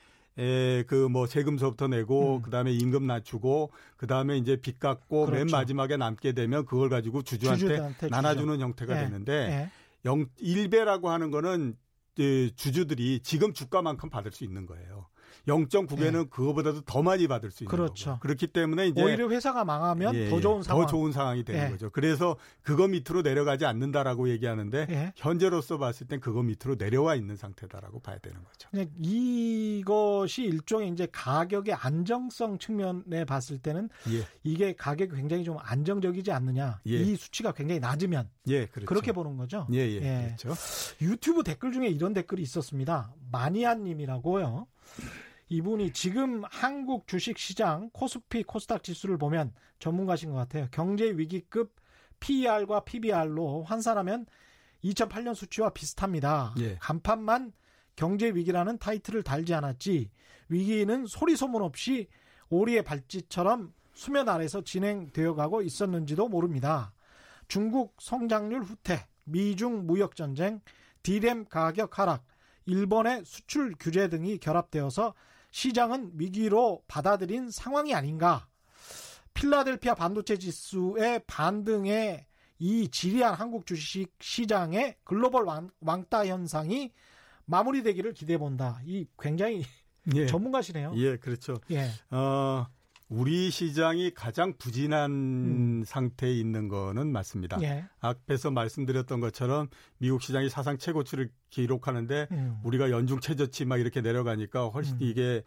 [0.87, 2.42] 그뭐 세금서부터 내고 음.
[2.42, 5.57] 그다음에 임금 낮추고 그다음에 이제 빚 갚고 맨 그렇죠.
[5.57, 9.05] 마지막에 남게 되면 그걸 가지고 주주한테, 주주들한테 나눠주는 형태가 예.
[9.05, 9.70] 되는데 예.
[10.05, 11.77] 영 1배라고 하는 거는
[12.57, 15.07] 주주들이 지금 주가만큼 받을 수 있는 거예요.
[15.47, 17.77] 0.9배는 그거보다도 더 많이 받을 수 있는 네.
[17.77, 18.11] 그렇죠.
[18.11, 18.20] 거고.
[18.20, 20.83] 그렇기 때문에 이제 오히려 회사가 망하면 예, 더 좋은 예, 상황.
[20.83, 21.70] 더 좋은 상황이 되는 예.
[21.70, 21.90] 거죠.
[21.90, 25.12] 그래서 그거 밑으로 내려가지 않는다라고 얘기하는데 예.
[25.16, 28.68] 현재로서 봤을 땐 그거 밑으로 내려와 있는 상태다라고 봐야 되는 거죠.
[28.99, 36.81] 이것이 일종의 이제 가격의 안정성 측면에 봤을 때는 예, 이게 가격이 굉장히 좀 안정적이지 않느냐.
[36.87, 36.92] 예.
[36.92, 38.87] 이 수치가 굉장히 낮으면 예, 그렇죠.
[38.87, 39.66] 그렇게 보는 거죠.
[39.73, 40.35] 예, 예, 예.
[40.38, 40.55] 그렇죠.
[41.01, 43.12] 유튜브 댓글 중에 이런 댓글이 있었습니다.
[43.31, 44.66] 마니아님이라고요.
[45.55, 50.67] 이분이 지금 한국 주식시장 코스피 코스닥 지수를 보면 전문가신 것 같아요.
[50.73, 51.77] 경제 위기급
[52.19, 54.27] PER과 PBR로 환산하면
[54.83, 56.55] 2008년 수치와 비슷합니다.
[56.59, 56.77] 예.
[56.81, 57.53] 간판만
[57.95, 60.11] 경제 위기라는 타이틀을 달지 않았지
[60.49, 62.09] 위기는 소리 소문 없이
[62.49, 66.93] 오리의 발짓처럼 수면 아래서 진행되어 가고 있었는지도 모릅니다.
[67.47, 70.61] 중국 성장률 후퇴, 미중 무역 전쟁,
[71.05, 72.25] 디램 가격 하락,
[72.67, 75.14] 일본의 수출 규제 등이 결합되어서
[75.55, 78.49] 시장은 위기로 받아들인 상황이 아닌가.
[79.35, 82.27] 필라델피아 반도체 지수의 반등에
[82.59, 86.93] 이 지리한 한국 주식 시장의 글로벌 왕, 왕따 현상이
[87.45, 88.81] 마무리되기를 기대해 본다.
[88.85, 89.64] 이 굉장히
[90.17, 90.27] 예.
[90.27, 90.93] 전문가시네요.
[90.97, 91.61] 예, 그렇죠.
[91.71, 91.88] 예.
[92.11, 92.67] 어,
[93.09, 95.83] 우리 시장이 가장 부진한 음.
[95.85, 97.61] 상태에 있는 거는 맞습니다.
[97.62, 97.85] 예.
[98.01, 102.59] 앞에서 말씀드렸던 것처럼 미국 시장이 사상 최고치를 기록하는데 음.
[102.64, 104.99] 우리가 연중 최저치 막 이렇게 내려가니까 훨씬 음.
[105.03, 105.43] 이게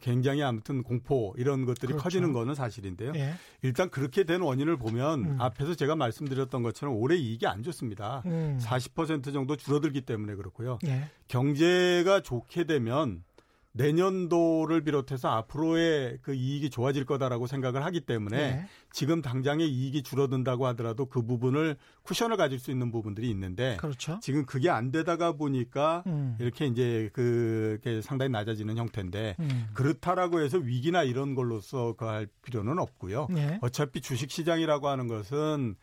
[0.00, 2.02] 굉장히 아무튼 공포 이런 것들이 그렇죠.
[2.02, 3.12] 커지는 거는 사실인데요.
[3.16, 3.34] 예.
[3.62, 5.40] 일단 그렇게 된 원인을 보면 음.
[5.40, 8.22] 앞에서 제가 말씀드렸던 것처럼 올해 이익이 안 좋습니다.
[8.26, 8.58] 음.
[8.60, 10.78] 40% 정도 줄어들기 때문에 그렇고요.
[10.86, 11.08] 예.
[11.28, 13.24] 경제가 좋게 되면
[13.72, 18.66] 내년도를 비롯해서 앞으로의 그 이익이 좋아질 거다라고 생각을 하기 때문에 네.
[18.92, 24.18] 지금 당장의 이익이 줄어든다고 하더라도 그 부분을 쿠션을 가질 수 있는 부분들이 있는데 그렇죠.
[24.20, 26.36] 지금 그게 안 되다가 보니까 음.
[26.40, 29.68] 이렇게 이제 그게 상당히 낮아지는 형태인데 음.
[29.72, 33.28] 그렇다라고 해서 위기나 이런 걸로서 그 할 필요는 없고요.
[33.30, 33.58] 네.
[33.62, 35.76] 어차피 주식 시장이라고 하는 것은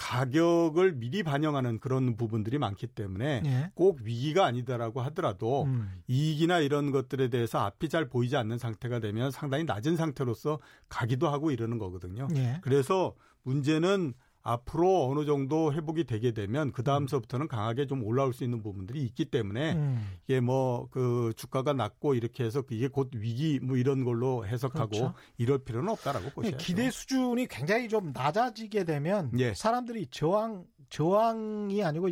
[0.00, 3.70] 가격을 미리 반영하는 그런 부분들이 많기 때문에 예.
[3.74, 5.92] 꼭 위기가 아니다라고 하더라도 음.
[6.08, 10.58] 이익이나 이런 것들에 대해서 앞이 잘 보이지 않는 상태가 되면 상당히 낮은 상태로서
[10.88, 12.28] 가기도 하고 이러는 거거든요.
[12.34, 12.60] 예.
[12.62, 14.14] 그래서 문제는
[14.52, 19.26] 앞으로 어느 정도 회복이 되게 되면 그 다음서부터는 강하게 좀 올라올 수 있는 부분들이 있기
[19.26, 20.06] 때문에 음.
[20.24, 25.14] 이게 뭐 그 주가가 낮고 이렇게 해서 이게 곧 위기 뭐 이런 걸로 해석하고 그렇죠.
[25.38, 26.58] 이럴 필요는 없다라고 보셔야죠.
[26.58, 29.54] 기대 수준이 굉장히 좀 낮아지게 되면 예.
[29.54, 32.08] 사람들이 저항 저항이 아니고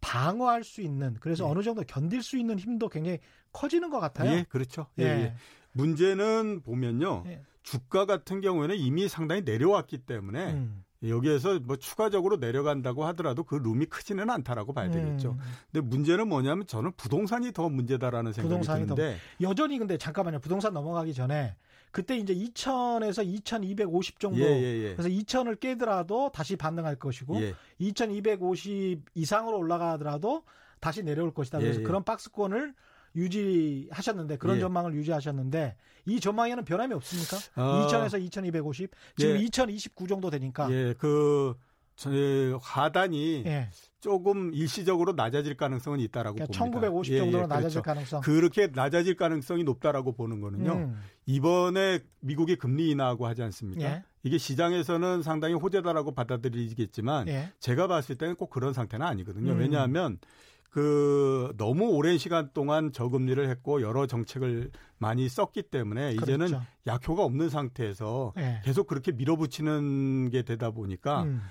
[0.00, 1.50] 방어할 수 있는 그래서 예.
[1.50, 3.18] 어느 정도 견딜 수 있는 힘도 굉장히
[3.52, 4.30] 커지는 것 같아요.
[4.30, 4.86] 예, 그렇죠.
[4.98, 5.04] 예.
[5.04, 5.34] 예.
[5.72, 7.24] 문제는 보면요.
[7.26, 7.42] 예.
[7.62, 10.84] 주가 같은 경우에는 이미 상당히 내려왔기 때문에 음.
[11.08, 15.30] 여기에서 뭐 추가적으로 내려간다고 하더라도 그 룸이 크지는 않다라고 봐야 되겠죠.
[15.30, 15.38] 음.
[15.72, 20.40] 근데 문제는 뭐냐면 저는 부동산이 더 문제다라는 생각이 부동산이 드는데 더, 여전히 근데 잠깐만요.
[20.40, 21.56] 부동산 넘어가기 전에
[21.90, 24.94] 그때 이제 2천에서 2,250 정도 예, 예, 예.
[24.94, 27.40] 그래서 2천을 깨더라도 다시 반등할 것이고
[27.78, 29.00] 2,250 예.
[29.14, 30.44] 이상으로 올라가더라도
[30.80, 31.58] 다시 내려올 것이다.
[31.58, 31.86] 그래서 예, 예.
[31.86, 32.74] 그런 박스권을
[33.14, 34.60] 유지하셨는데 그런 예.
[34.60, 37.36] 전망을 유지하셨는데 이 전망에는 변함이 없습니까?
[37.56, 37.86] 어.
[37.86, 39.40] 2천에서 2,250 지금 예.
[39.40, 41.54] 2,029 정도 되니까 예, 그
[42.62, 43.68] 하단이 예.
[44.00, 46.80] 조금 일시적으로 낮아질 가능성은 있다라고 그러니까 봅니다.
[46.80, 47.82] 1950 정도로 예, 예, 낮아질 그렇죠.
[47.82, 48.20] 가능성.
[48.22, 50.72] 그렇게 낮아질 가능성이 높다라고 보는 거는요.
[50.72, 51.00] 음.
[51.26, 53.84] 이번에 미국이 금리 인하하고 하지 않습니까?
[53.84, 54.02] 예.
[54.22, 57.52] 이게 시장에서는 상당히 호재다라고 받아들이겠지만 예.
[57.58, 59.52] 제가 봤을 때는 꼭 그런 상태는 아니거든요.
[59.52, 59.58] 음.
[59.58, 60.18] 왜냐하면
[60.70, 66.32] 그 너무 오랜 시간 동안 저금리를 했고 여러 정책을 많이 썼기 때문에 그렇죠.
[66.32, 68.60] 이제는 약효가 없는 상태에서 네.
[68.64, 71.42] 계속 그렇게 밀어붙이는 게 되다 보니까 음.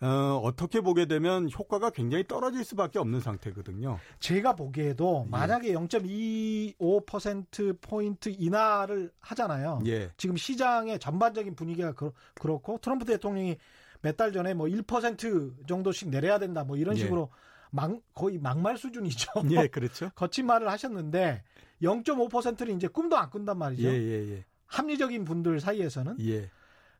[0.00, 3.98] 어, 어떻게 보게 되면 효과가 굉장히 떨어질 수밖에 없는 상태거든요.
[4.20, 5.30] 제가 보기에도 예.
[5.30, 9.80] 만약에 0.25% 포인트 인하를 하잖아요.
[9.86, 10.10] 예.
[10.18, 13.56] 지금 시장의 전반적인 분위기가 그, 렇고 트럼프 대통령이
[14.02, 17.00] 몇 달 전에 뭐 1% 정도씩 내려야 된다 뭐 이런 예.
[17.00, 17.36] 식으로 예.
[17.76, 19.30] 막, 거의 막말 수준이죠.
[19.52, 20.10] 예, 그렇죠.
[20.16, 21.44] 거친 말을 하셨는데
[21.82, 23.86] 0.5%는 이제 꿈도 안 꾼단 말이죠.
[23.86, 24.44] 예, 예, 예.
[24.66, 26.16] 합리적인 분들 사이에서는.
[26.20, 26.50] 예.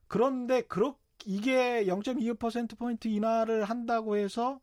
[0.06, 4.60] 그런데 그렇게 이게 0.25%포인트 인하를 한다고 해서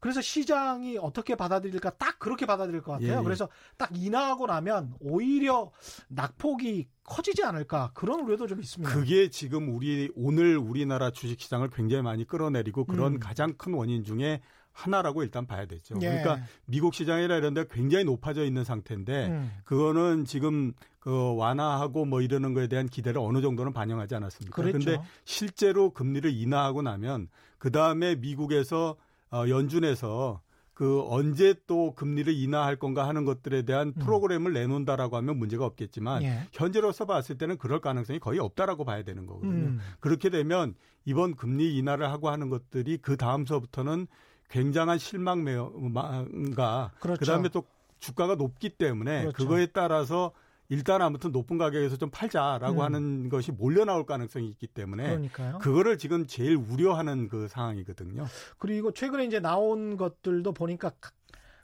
[0.00, 3.12] 그래서 시장이 어떻게 받아들일까 딱 그렇게 받아들일 것 같아요.
[3.12, 3.22] 예, 예.
[3.22, 5.70] 그래서 딱 인하하고 나면 오히려
[6.08, 8.92] 낙폭이 커지지 않을까 그런 우려도 좀 있습니다.
[8.92, 13.20] 그게 지금 우리 오늘 우리나라 주식시장을 굉장히 많이 끌어내리고 그런 음.
[13.20, 14.40] 가장 큰 원인 중에
[14.72, 15.94] 하나라고 일단 봐야 되죠.
[16.02, 16.08] 예.
[16.08, 19.50] 그러니까 미국 시장이라 이런 데 굉장히 높아져 있는 상태인데 음.
[19.64, 24.54] 그거는 지금 그 완화하고 뭐 이러는 거에 대한 기대를 어느 정도는 반영하지 않았습니까?
[24.54, 27.28] 그런데 실제로 금리를 인하하고 나면
[27.58, 28.96] 그다음에 미국에서
[29.32, 30.40] 어 연준에서
[30.80, 34.02] 그 언제 또 금리를 인하할 건가 하는 것들에 대한 음.
[34.02, 36.46] 프로그램을 내놓는다라고 하면 문제가 없겠지만 예.
[36.52, 39.52] 현재로서 봤을 때는 그럴 가능성이 거의 없다라고 봐야 되는 거거든요.
[39.52, 39.80] 음.
[40.00, 44.06] 그렇게 되면 이번 금리 인하를 하고 하는 것들이 그 다음서부터는
[44.50, 47.20] 굉장한 실망과 그렇죠.
[47.20, 47.64] 그다음에 또
[48.00, 49.36] 주가가 높기 때문에 그렇죠.
[49.36, 50.32] 그거에 따라서
[50.68, 52.84] 일단 아무튼 높은 가격에서 좀 팔자라고 음.
[52.84, 55.58] 하는 것이 몰려 나올 가능성이 있기 때문에 그러니까요.
[55.58, 58.26] 그거를 지금 제일 우려하는 그 상황이거든요.
[58.58, 60.92] 그리고 최근에 이제 나온 것들도 보니까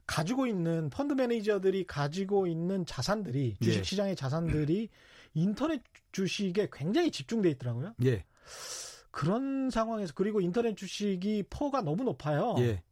[0.06, 3.82] 가지고 있는 펀드 매니저들이 가지고 있는 자산들이 주식 예.
[3.82, 4.88] 시장의 자산들이
[5.34, 5.82] 인터넷
[6.12, 7.94] 주식에 굉장히 집중돼 있더라고요.
[8.04, 8.24] 예.
[9.16, 12.54] 그런 상황에서 그리고 인터넷 주식이 PER가 너무 높아요.
[12.58, 12.82] 예.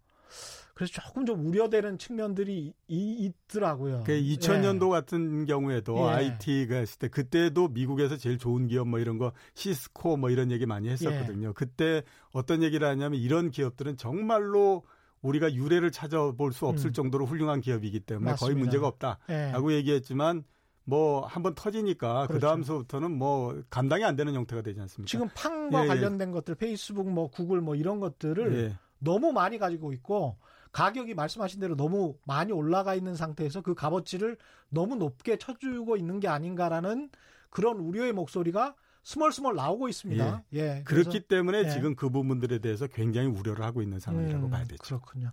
[0.72, 4.04] 그래서 조금 좀 우려되는 측면들이 이, 있더라고요.
[4.06, 4.90] 그 2000년도 예.
[4.90, 6.14] 같은 경우에도 예.
[6.14, 10.64] IT가 했을 때 그때도 미국에서 제일 좋은 기업 뭐 이런 거 시스코 뭐 이런 얘기
[10.64, 11.48] 많이 했었거든요.
[11.48, 11.52] 예.
[11.54, 12.02] 그때
[12.32, 14.82] 어떤 얘기를 하냐면 이런 기업들은 정말로
[15.20, 16.92] 우리가 유례를 찾아볼 수 없을 음.
[16.94, 18.46] 정도로 훌륭한 기업이기 때문에 맞습니다.
[18.46, 19.76] 거의 문제가 없다라고 예.
[19.76, 20.44] 얘기했지만
[20.84, 22.34] 뭐 한번 터지니까 그 그렇죠.
[22.34, 25.10] 그 다음서부터는 뭐 감당이 안 되는 형태가 되지 않습니까?
[25.10, 25.88] 지금 팡과 예, 예.
[25.88, 26.32] 관련된 예.
[26.32, 28.78] 것들, 페이스북, 뭐 구글 뭐 이런 것들을 예.
[28.98, 30.38] 너무 많이 가지고 있고
[30.72, 34.36] 가격이 말씀하신 대로 너무 많이 올라가 있는 상태에서 그 값어치를
[34.68, 37.10] 너무 높게 쳐주고 있는 게 아닌가라는
[37.48, 38.74] 그런 우려의 목소리가
[39.04, 40.44] 스멀스멀 나오고 있습니다.
[40.54, 40.58] 예.
[40.58, 41.70] 예 그렇기 때문에 예.
[41.70, 44.82] 지금 그 부분들에 대해서 굉장히 우려를 하고 있는 상황이라고 음, 봐야 되죠.
[44.82, 45.30] 그렇군요.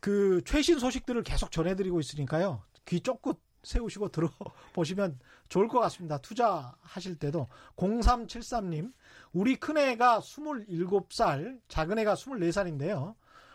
[0.00, 2.62] 그 최신 소식들을 계속 전해드리고 있으니까요.
[2.86, 6.18] 귀 쫑긋 세우시고 들어보시면 좋을 것 같습니다.
[6.18, 8.92] 투자하실 때도 0373님
[9.32, 13.14] 우리 큰애가 27살 작은애가 24살인데요.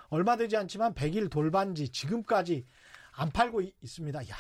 [0.10, 2.66] 얼마 되지 않지만 100일 돌반지 지금까지
[3.14, 4.30] 안 팔고 있습니다.
[4.30, 4.36] 야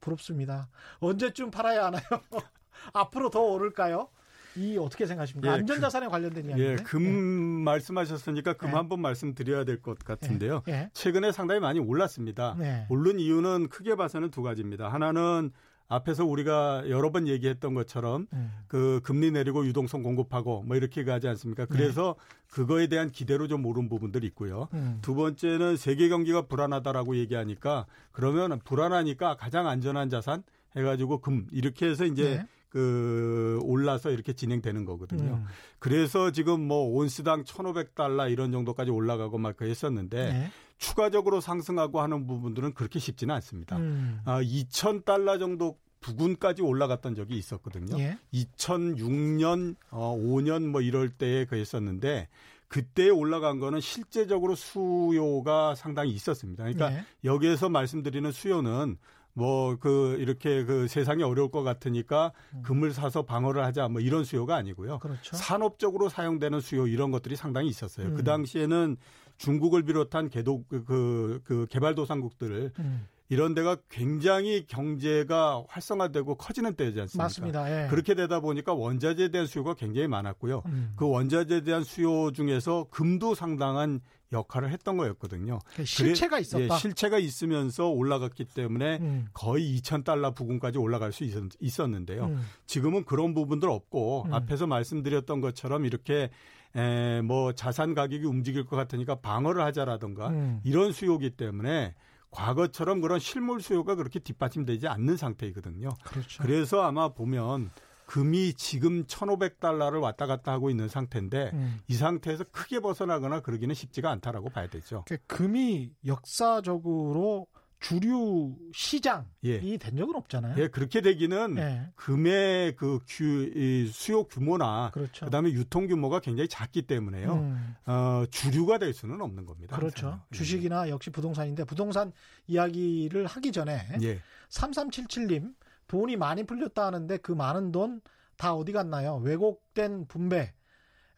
[0.00, 0.68] 부럽습니다.
[0.98, 2.02] 언제쯤 팔아야 하나요?
[2.92, 4.08] 앞으로 더 오를까요?
[4.56, 5.48] 이 어떻게 생각하십니까?
[5.52, 6.72] 예, 안전자산에 관련된 이야기인데.
[6.72, 7.64] 예, 금 예.
[7.64, 8.72] 말씀하셨으니까 금 예.
[8.72, 10.62] 한번 말씀드려야 될 것 같은데요.
[10.68, 10.90] 예, 예.
[10.94, 12.56] 최근에 상당히 많이 올랐습니다.
[12.58, 12.86] 네.
[12.88, 14.88] 오른 이유는 크게 봐서는 두 가지입니다.
[14.88, 15.50] 하나는
[15.88, 18.50] 앞에서 우리가 여러 번 얘기했던 것처럼 음.
[18.66, 21.66] 그 금리 내리고 유동성 공급하고 뭐 이렇게 가지 않습니까?
[21.66, 21.68] 네.
[21.70, 22.46] 그래서 네.
[22.50, 24.68] 그거에 대한 기대로 좀 오른 부분들이 있고요.
[24.74, 24.98] 음.
[25.02, 30.42] 두 번째는 세계 경기가 불안하다라고 얘기하니까 그러면 불안하니까 가장 안전한 자산
[30.74, 32.46] 해가지고 금 이렇게 해서 이제 네.
[32.76, 35.36] 그 올라서 이렇게 진행되는 거거든요.
[35.36, 35.46] 음.
[35.78, 40.50] 그래서 지금 뭐 온스당 1,500달러 이런 정도까지 올라가고 막 했었는데 네.
[40.76, 43.78] 추가적으로 상승하고 하는 부분들은 그렇게 쉽지는 않습니다.
[43.78, 44.20] 음.
[44.26, 47.98] 아, 2,000달러 정도 부근까지 올라갔던 적이 있었거든요.
[47.98, 48.18] 예.
[48.34, 52.28] 2006년, 어, 5년 뭐 이럴 때에 그랬었는데
[52.68, 56.64] 그때 올라간 거는 실제적으로 수요가 상당히 있었습니다.
[56.64, 57.04] 그러니까 네.
[57.24, 58.98] 여기에서 말씀드리는 수요는
[59.36, 62.62] 뭐 그 이렇게 그 세상이 어려울 것 같으니까 음.
[62.62, 64.98] 금을 사서 방어를 하자 뭐 이런 수요가 아니고요.
[64.98, 65.36] 그렇죠.
[65.36, 68.06] 산업적으로 사용되는 수요 이런 것들이 상당히 있었어요.
[68.06, 68.16] 그 음.
[68.16, 68.96] 그 당시에는
[69.36, 73.06] 중국을 비롯한 개도 그, 그 개발도상국들을 음.
[73.28, 77.24] 이런 데가 굉장히 경제가 활성화되고 커지는 때지 않습니까?
[77.24, 77.84] 맞습니다.
[77.84, 77.88] 예.
[77.88, 80.62] 그렇게 되다 보니까 원자재에 대한 수요가 굉장히 많았고요.
[80.66, 80.92] 음.
[80.96, 84.00] 그 원자재에 대한 수요 중에서 금도 상당한
[84.32, 85.60] 역할을 했던 거였거든요.
[85.76, 86.74] 그 실체가 있었다.
[86.74, 89.26] 예, 실체가 있으면서 올라갔기 때문에 음.
[89.32, 92.42] 거의 2,000달러 부근까지 올라갈 수 있었, 는데요 음.
[92.66, 94.34] 지금은 그런 부분들 없고 음.
[94.34, 96.30] 앞에서 말씀드렸던 것처럼 이렇게
[96.74, 100.60] 에, 뭐 자산 가격이 움직일 것 같으니까 방어를 하자라든가 음.
[100.64, 101.94] 이런 수요기 때문에
[102.30, 105.90] 과거처럼 그런 실물 수요가 그렇게 뒷받침되지 않는 상태이거든요.
[106.04, 106.42] 그렇죠.
[106.42, 107.70] 그래서 아마 보면
[108.06, 111.78] 금이 지금 1,500달러를 왔다 갔다 하고 있는 상태인데 음.
[111.88, 115.04] 이 상태에서 크게 벗어나거나 그러기는 쉽지가 않다라고 봐야 되죠.
[115.26, 117.46] 금이 역사적으로
[117.78, 119.76] 주류 시장이 예.
[119.76, 120.54] 된 적은 없잖아요.
[120.58, 121.90] 예, 그렇게 되기는 예.
[121.94, 123.52] 금의 그 규,
[123.92, 125.26] 수요 규모나 그렇죠.
[125.26, 127.34] 그다음에 유통 규모가 굉장히 작기 때문에요.
[127.34, 127.74] 음.
[127.84, 129.76] 어, 주류가 될 수는 없는 겁니다.
[129.76, 130.06] 그렇죠.
[130.06, 130.22] 항상.
[130.32, 130.36] 예.
[130.36, 132.12] 주식이나 역시 부동산인데 부동산
[132.46, 134.20] 이야기를 하기 전에 예.
[134.48, 135.54] 3377님
[135.88, 138.00] 돈이 많이 풀렸다 하는데 그 많은 돈
[138.36, 139.16] 다 어디 갔나요?
[139.16, 140.52] 왜곡된 분배,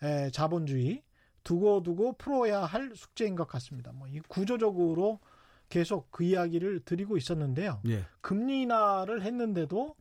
[0.02, 1.02] 에, 자본주의
[1.42, 3.90] 두고두고 풀어야 할 숙제인 것 같습니다.
[3.92, 5.18] 뭐 이 구조적으로
[5.68, 7.80] 계속 그 이야기를 드리고 있었는데요.
[7.88, 8.04] 예.
[8.20, 9.96] 금리 인하를 했는데도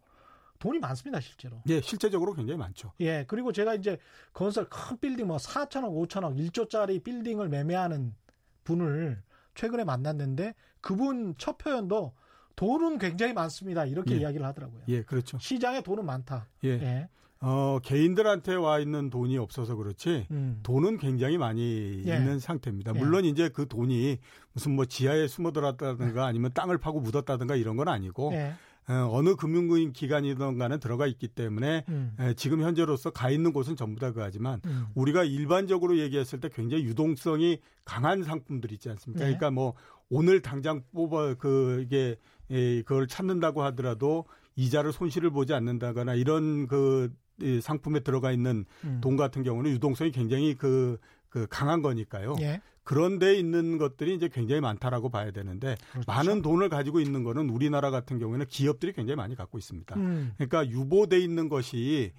[0.60, 1.62] 돈이 많습니다, 실제로.
[1.68, 2.94] 예, 실제적으로 굉장히 많죠.
[3.00, 3.98] 예, 그리고 제가 이제
[4.34, 8.16] 건설 큰 빌딩 뭐 4천억, 5천억, 1조짜리 빌딩을 매매하는
[8.64, 9.22] 분을
[9.56, 12.14] 최근에 만났는데 그분 첫 표현도
[12.58, 13.86] 돈은 굉장히 많습니다.
[13.86, 14.20] 이렇게 예.
[14.20, 14.82] 이야기를 하더라고요.
[14.90, 15.38] 예, 그렇죠.
[15.40, 16.48] 시장에 돈은 많다.
[16.66, 16.70] 예.
[16.70, 17.10] 예.
[17.40, 20.60] 어, 개인들한테 와 있는 돈이 없어서 그렇지 음.
[20.64, 22.18] 돈은 굉장히 많이 예.
[22.18, 22.94] 있는 상태입니다.
[22.96, 23.00] 예.
[23.00, 24.18] 물론 이제 그 돈이
[24.54, 28.54] 무슨 뭐 지하에 숨어들었다든가 아니면 땅을 파고 묻었다든가 이런 건 아니고 예.
[28.90, 32.16] 어, 어느 금융 기관이든 간에 들어가 있기 때문에 음.
[32.20, 34.88] 에, 지금 현재로서 가 있는 곳은 전부 다 그하지만 음.
[34.96, 39.26] 우리가 일반적으로 얘기했을 때 굉장히 유동성이 강한 상품들 있지 않습니까?
[39.26, 39.26] 네.
[39.26, 39.74] 그러니까 뭐
[40.10, 42.16] 오늘 당장 뽑아 그 이게 에,
[42.48, 44.26] 그걸 찾는다고 하더라도
[44.56, 47.14] 이자를 손실을 보지 않는다거나 이런 그
[47.62, 49.00] 상품에 들어가 있는 음.
[49.02, 50.98] 돈 같은 경우는 유동성이 굉장히 그,
[51.30, 52.36] 그 강한 거니까요.
[52.42, 52.62] 예.
[52.84, 56.10] 그런 데 있는 것들이 이제 굉장히 많다라고 봐야 되는데 그렇죠.
[56.10, 59.96] 많은 돈을 가지고 있는 거는 우리나라 같은 경우에는 기업들이 굉장히 많이 갖고 있습니다.
[59.98, 60.32] 음.
[60.38, 62.14] 그러니까 유보돼 있는 것이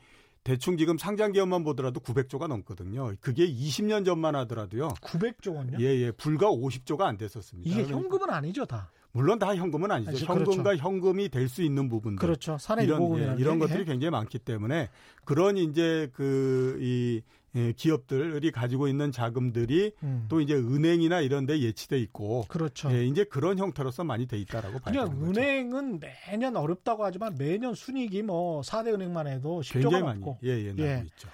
[0.45, 3.15] 대충 지금 상장 기업만 보더라도 900조가 넘거든요.
[3.21, 4.89] 그게 20년 전만 하더라도요.
[5.01, 5.79] 900조 원요?
[5.81, 6.11] 예, 예.
[6.11, 7.71] 불과 50조가 안 됐었습니다.
[7.71, 8.91] 이게 현금은 아니죠, 다.
[9.13, 10.11] 물론 다 현금은 아니죠.
[10.11, 10.83] 아니, 현금과 그렇죠.
[10.83, 12.21] 현금이 될 수 있는 부분들.
[12.21, 12.59] 그렇죠.
[12.81, 14.91] 이런 예, 이런 것들이 굉장히 많기 때문에
[15.25, 17.23] 그런 이제 그이
[17.55, 20.27] 예, 기업들이 가지고 있는 자금들이 음.
[20.29, 22.93] 또 이제 은행이나 이런 데 예치돼 있고 그렇죠.
[22.93, 25.31] 예, 이제 그런 형태로서 많이 돼 있다라고 봐야 되는 거죠.
[25.31, 31.03] 은행은 매년 어렵다고 하지만 매년 순이익이 뭐 4대 은행만 해도 10조가 많이 예, 예, 예.
[31.07, 31.29] 있죠.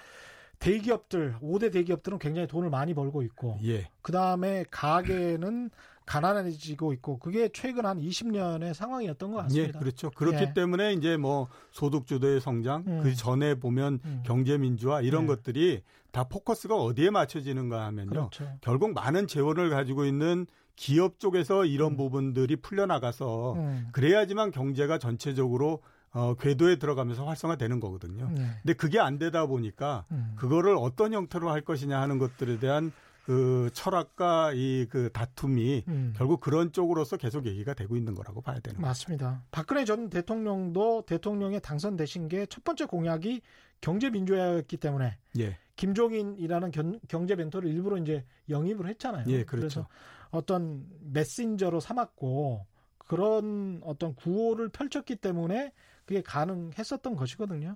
[0.59, 3.89] 대기업들, 5대 대기업들은 굉장히 돈을 많이 벌고 있고, 예.
[4.01, 5.69] 그 다음에 가게는
[6.05, 9.79] 가난해지고 있고, 그게 최근 한 20년의 상황이었던 것 예, 같습니다.
[9.79, 10.11] 그렇죠.
[10.11, 10.53] 그렇기 예.
[10.53, 13.01] 때문에 이제 뭐 소득주도의 성장, 음.
[13.03, 14.23] 그 전에 보면 음.
[14.25, 15.27] 경제 민주화 이런 네.
[15.35, 15.81] 것들이
[16.11, 18.09] 다 포커스가 어디에 맞춰지는가 하면요.
[18.09, 18.47] 그렇죠.
[18.61, 21.97] 결국 많은 재원을 가지고 있는 기업 쪽에서 이런 음.
[21.97, 23.87] 부분들이 풀려나가서 음.
[23.91, 25.81] 그래야지만 경제가 전체적으로
[26.11, 28.29] 어, 궤도에 들어가면서 활성화되는 거거든요.
[28.33, 28.47] 네.
[28.61, 30.33] 근데 그게 안 되다 보니까 음.
[30.37, 32.93] 그거를 어떤 형태로 할 것이냐 하는 것들에 대한
[33.25, 36.13] 그 철학과 이 그 다툼이 음.
[36.15, 38.85] 결국 그런 쪽으로서 계속 얘기가 되고 있는 거라고 봐야 되는 거죠.
[38.87, 39.43] 맞습니다.
[39.49, 43.41] 박근혜 전 대통령도 대통령에 당선되신 게 첫 번째 공약이
[43.81, 49.25] 경제 민주화였기 때문에 예, 김종인이라는 견- 경제 멘토를 일부러 이제 영입을 했잖아요.
[49.29, 49.65] 예, 그렇죠.
[49.65, 49.87] 래서
[50.29, 52.65] 어떤 메신저로 삼았고
[52.99, 55.73] 그런 어떤 구호를 펼쳤기 때문에
[56.05, 57.75] 그게 가능했었던 것이거든요.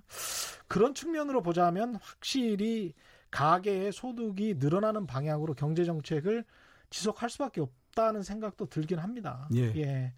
[0.68, 2.94] 그런 측면으로 보자면 확실히
[3.30, 6.44] 가계의 소득이 늘어나는 방향으로 경제 정책을
[6.90, 9.48] 지속할 수밖에 없다는 생각도 들긴 합니다.
[9.54, 10.12] 예.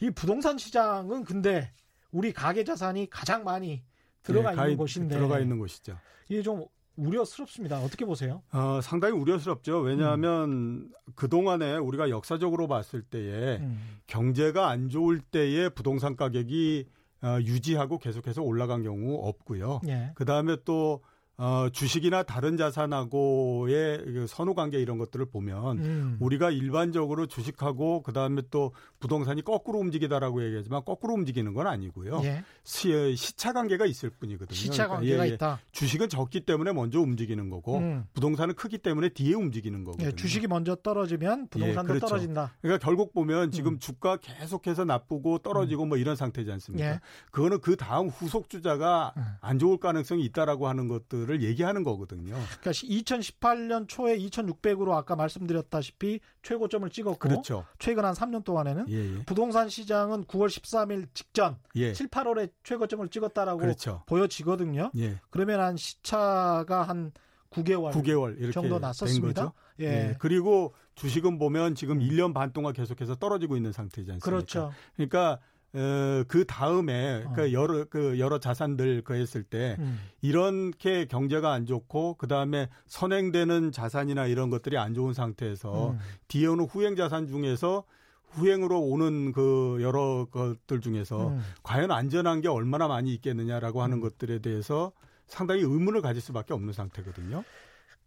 [0.00, 1.72] 이 부동산 시장은 근데
[2.12, 3.82] 우리 가계 자산이 가장 많이
[4.22, 5.96] 들어가 예, 있는 가이- 곳인데 들어가 있는 곳이죠.
[6.28, 7.80] 이게 좀 우려스럽습니다.
[7.80, 8.42] 어떻게 보세요?
[8.52, 9.78] 어, 상당히 우려스럽죠.
[9.80, 10.92] 왜냐하면 음.
[11.14, 13.98] 그 동안에 우리가 역사적으로 봤을 때에 음.
[14.06, 16.86] 경제가 안 좋을 때에 부동산 가격이
[17.22, 19.80] 어, 유지하고 계속해서 올라간 경우 없고요.
[19.88, 20.12] 예.
[20.14, 21.02] 그 다음에 또
[21.42, 26.16] 어, 주식이나 다른 자산하고의 그 선후 관계 이런 것들을 보면 음.
[26.20, 32.20] 우리가 일반적으로 주식하고 그 다음에 또 부동산이 거꾸로 움직이다라고 얘기하지만 거꾸로 움직이는 건 아니고요.
[32.24, 32.44] 예.
[32.62, 34.54] 시, 시차 관계가 있을 뿐이거든요.
[34.54, 35.34] 시차 그러니까 관계가 예, 예.
[35.34, 35.60] 있다.
[35.72, 38.04] 주식은 적기 때문에 먼저 움직이는 거고 음.
[38.12, 40.08] 부동산은 크기 때문에 뒤에 움직이는 거거든요.
[40.08, 42.06] 예, 주식이 먼저 떨어지면 부동산도 예, 그렇죠.
[42.06, 42.52] 떨어진다.
[42.60, 43.78] 그러니까 결국 보면 지금 음.
[43.78, 46.86] 주가 계속해서 나쁘고 떨어지고 뭐 이런 상태지 않습니까?
[46.86, 47.00] 예.
[47.30, 49.22] 그거는 그 다음 후속 주자가 음.
[49.40, 52.34] 안 좋을 가능성이 있다라고 하는 것들 을 얘기하는 거거든요.
[52.60, 57.64] 그러니까 2018년 초에 2,600으로 아까 말씀드렸다시피 최고점을 찍었고 그렇죠.
[57.78, 59.24] 최근 한 3년 동안에는 예, 예.
[59.24, 61.92] 부동산 시장은 9월 13일 직전 예.
[61.92, 64.02] 7, 8월에 최고점을 찍었다라고 그렇죠.
[64.06, 64.90] 보여지거든요.
[64.96, 65.20] 예.
[65.30, 67.12] 그러면 한 시차가 한
[67.50, 69.52] 9개월, 9개월 이렇게 정도 된 났었습니다.
[69.80, 69.84] 예.
[69.84, 70.16] 예.
[70.18, 72.08] 그리고 주식은 보면 지금 음.
[72.08, 74.24] 1년 반 동안 계속해서 떨어지고 있는 상태지 않습니까?
[74.24, 74.72] 그렇죠.
[74.96, 75.40] 그러니까
[75.72, 77.32] 어, 그 다음에 어.
[77.34, 80.00] 그 여러 그 여러 자산들 그 했을 때 음.
[80.20, 85.98] 이렇게 경제가 안 좋고 그 다음에 선행되는 자산이나 이런 것들이 안 좋은 상태에서 음.
[86.28, 87.84] 뒤에 오는 후행 자산 중에서
[88.30, 91.40] 후행으로 오는 그 여러 것들 중에서 음.
[91.62, 94.00] 과연 안전한 게 얼마나 많이 있겠느냐라고 하는 음.
[94.00, 94.92] 것들에 대해서
[95.26, 97.44] 상당히 의문을 가질 수밖에 없는 상태거든요.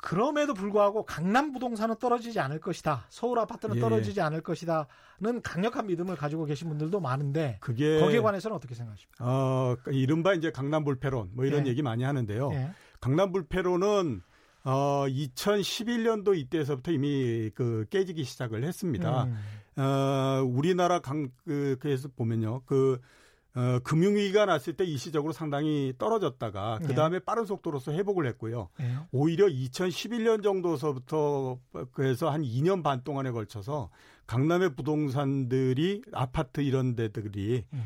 [0.03, 3.05] 그럼에도 불구하고 강남 부동산은 떨어지지 않을 것이다.
[3.07, 3.79] 서울 아파트는 예.
[3.79, 9.23] 떨어지지 않을 것이다는 강력한 믿음을 가지고 계신 분들도 많은데 그게 거기에 관해서는 어떻게 생각하십니까?
[9.25, 11.69] 어 이른바 이제 강남 불패론 뭐 이런 예.
[11.69, 12.51] 얘기 많이 하는데요.
[12.51, 12.71] 예.
[12.99, 14.21] 강남 불패론은
[14.65, 19.23] 어 2011년도 이때에서부터 이미 그 깨지기 시작을 했습니다.
[19.23, 19.37] 음.
[19.75, 22.61] 어, 우리나라 강, 그, 그에서 보면요.
[22.65, 22.99] 그,
[23.55, 26.87] 어, 금융위기가 났을 때 일시적으로 상당히 떨어졌다가 네.
[26.87, 28.69] 그 다음에 빠른 속도로서 회복을 했고요.
[28.81, 28.97] 예.
[29.11, 31.59] 오히려 2011년 정도서부터
[31.91, 33.89] 그래서 한 2년 반 동안에 걸쳐서
[34.25, 37.83] 강남의 부동산들이 아파트 이런 데들이 음.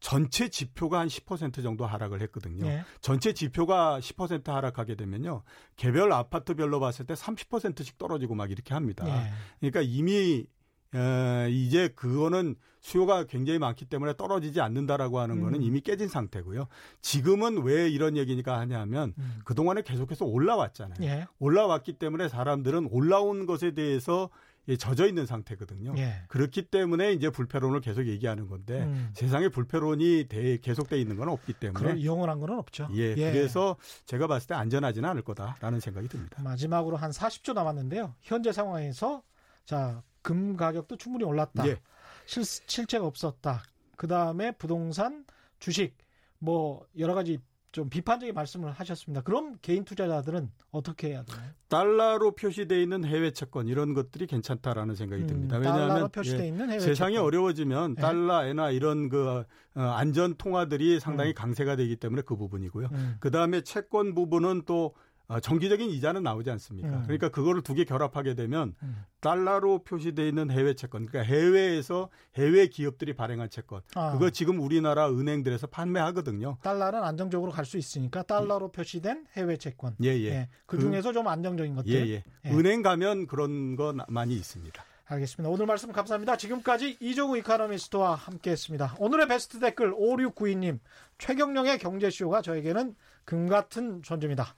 [0.00, 2.66] 전체 지표가 한 10% 정도 하락을 했거든요.
[2.66, 2.84] 예.
[3.02, 5.42] 전체 지표가 10% 하락하게 되면요.
[5.76, 9.04] 개별 아파트별로 봤을 때 30%씩 떨어지고 막 이렇게 합니다.
[9.06, 9.30] 예.
[9.60, 10.46] 그러니까 이미
[10.94, 15.62] 에, 이제 그거는 수요가 굉장히 많기 때문에 떨어지지 않는다라고 하는 거는 음.
[15.62, 16.66] 이미 깨진 상태고요.
[17.02, 19.40] 지금은 왜 이런 얘기니까 하냐면 음.
[19.44, 20.96] 그동안에 계속해서 올라왔잖아요.
[21.02, 21.26] 예.
[21.38, 24.30] 올라왔기 때문에 사람들은 올라온 것에 대해서
[24.68, 25.94] 예, 젖어 있는 상태거든요.
[25.96, 26.22] 예.
[26.28, 29.10] 그렇기 때문에 이제 불패론을 계속 얘기하는 건데 음.
[29.14, 32.88] 세상에 불패론이 대, 계속돼 있는 건 없기 때문에 영원한 거는 없죠.
[32.92, 33.76] 예, 그래서
[34.06, 36.42] 제가 봤을 때 안전하지는 않을 거다라는 생각이 듭니다.
[36.42, 38.14] 마지막으로 한 40초 남았는데요.
[38.20, 39.22] 현재 상황에서
[39.64, 41.66] 자, 금 가격도 충분히 올랐다.
[41.68, 41.80] 예.
[42.26, 43.62] 실, 실체가 없었다.
[43.96, 45.24] 그 다음에 부동산,
[45.58, 45.96] 주식,
[46.38, 47.38] 뭐, 여러 가지
[47.72, 49.22] 좀 비판적인 말씀을 하셨습니다.
[49.22, 51.50] 그럼 개인 투자자들은 어떻게 해야 되나요?
[51.68, 55.58] 달러로 표시되어 있는 해외 채권 이런 것들이 괜찮다라는 생각이 듭니다.
[55.58, 57.26] 음, 왜냐하면 예, 있는 해외 세상이 채권.
[57.26, 58.00] 어려워지면 예.
[58.00, 59.44] 달러, 엔화 이런 그
[59.76, 61.34] 어, 안전 통화들이 상당히 음.
[61.34, 62.88] 강세가 되기 때문에 그 부분이고요.
[62.90, 64.92] 음, 그 다음에 채권 부분은 또 어,
[65.38, 66.88] 정기적인 이자는 나오지 않습니까?
[66.88, 67.02] 음.
[67.04, 69.04] 그러니까 그거를 두 개 결합하게 되면 음.
[69.20, 74.10] 달러로 표시되어 있는 해외 채권, 그러니까 해외에서 해외 기업들이 발행한 채권, 아.
[74.12, 76.56] 그거 지금 우리나라 은행들에서 판매하거든요.
[76.62, 79.94] 달러는 안정적으로 갈 수 있으니까 달러로 표시된 해외 채권.
[80.02, 80.48] 예, 예.
[80.66, 81.92] 그 그- 중에서 좀 안정적인 것들.
[81.92, 82.24] 예, 예.
[82.46, 82.50] 예.
[82.50, 84.82] 은행 가면 그런 거 나- 많이 있습니다.
[85.06, 85.50] 알겠습니다.
[85.50, 86.36] 오늘 말씀 감사합니다.
[86.36, 88.94] 지금까지 이종우 이카노미스트와 함께했습니다.
[89.00, 90.78] 오늘의 베스트 댓글 5692님
[91.18, 94.54] 최경령의 경제쇼가 저에게는 금 같은 존재입니다.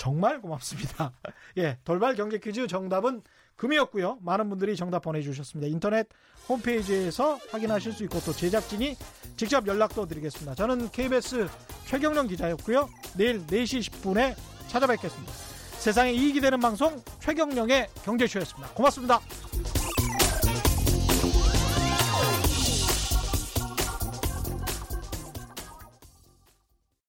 [0.00, 1.12] 정말 고맙습니다.
[1.58, 3.20] 예, 돌발 경제 퀴즈 정답은
[3.56, 4.16] 금이었고요.
[4.22, 5.70] 많은 분들이 정답 보내주셨습니다.
[5.70, 6.08] 인터넷
[6.48, 8.96] 홈페이지에서 확인하실 수 있고 또 제작진이
[9.36, 10.54] 직접 연락도 드리겠습니다.
[10.54, 11.46] 저는 KBS
[11.84, 12.88] 최경령 기자였고요.
[13.18, 14.34] 내일 4시 10분에
[14.68, 15.30] 찾아뵙겠습니다.
[15.32, 18.72] 세상에 이익이 되는 방송 최경령의 경제쇼였습니다.
[18.72, 19.20] 고맙습니다.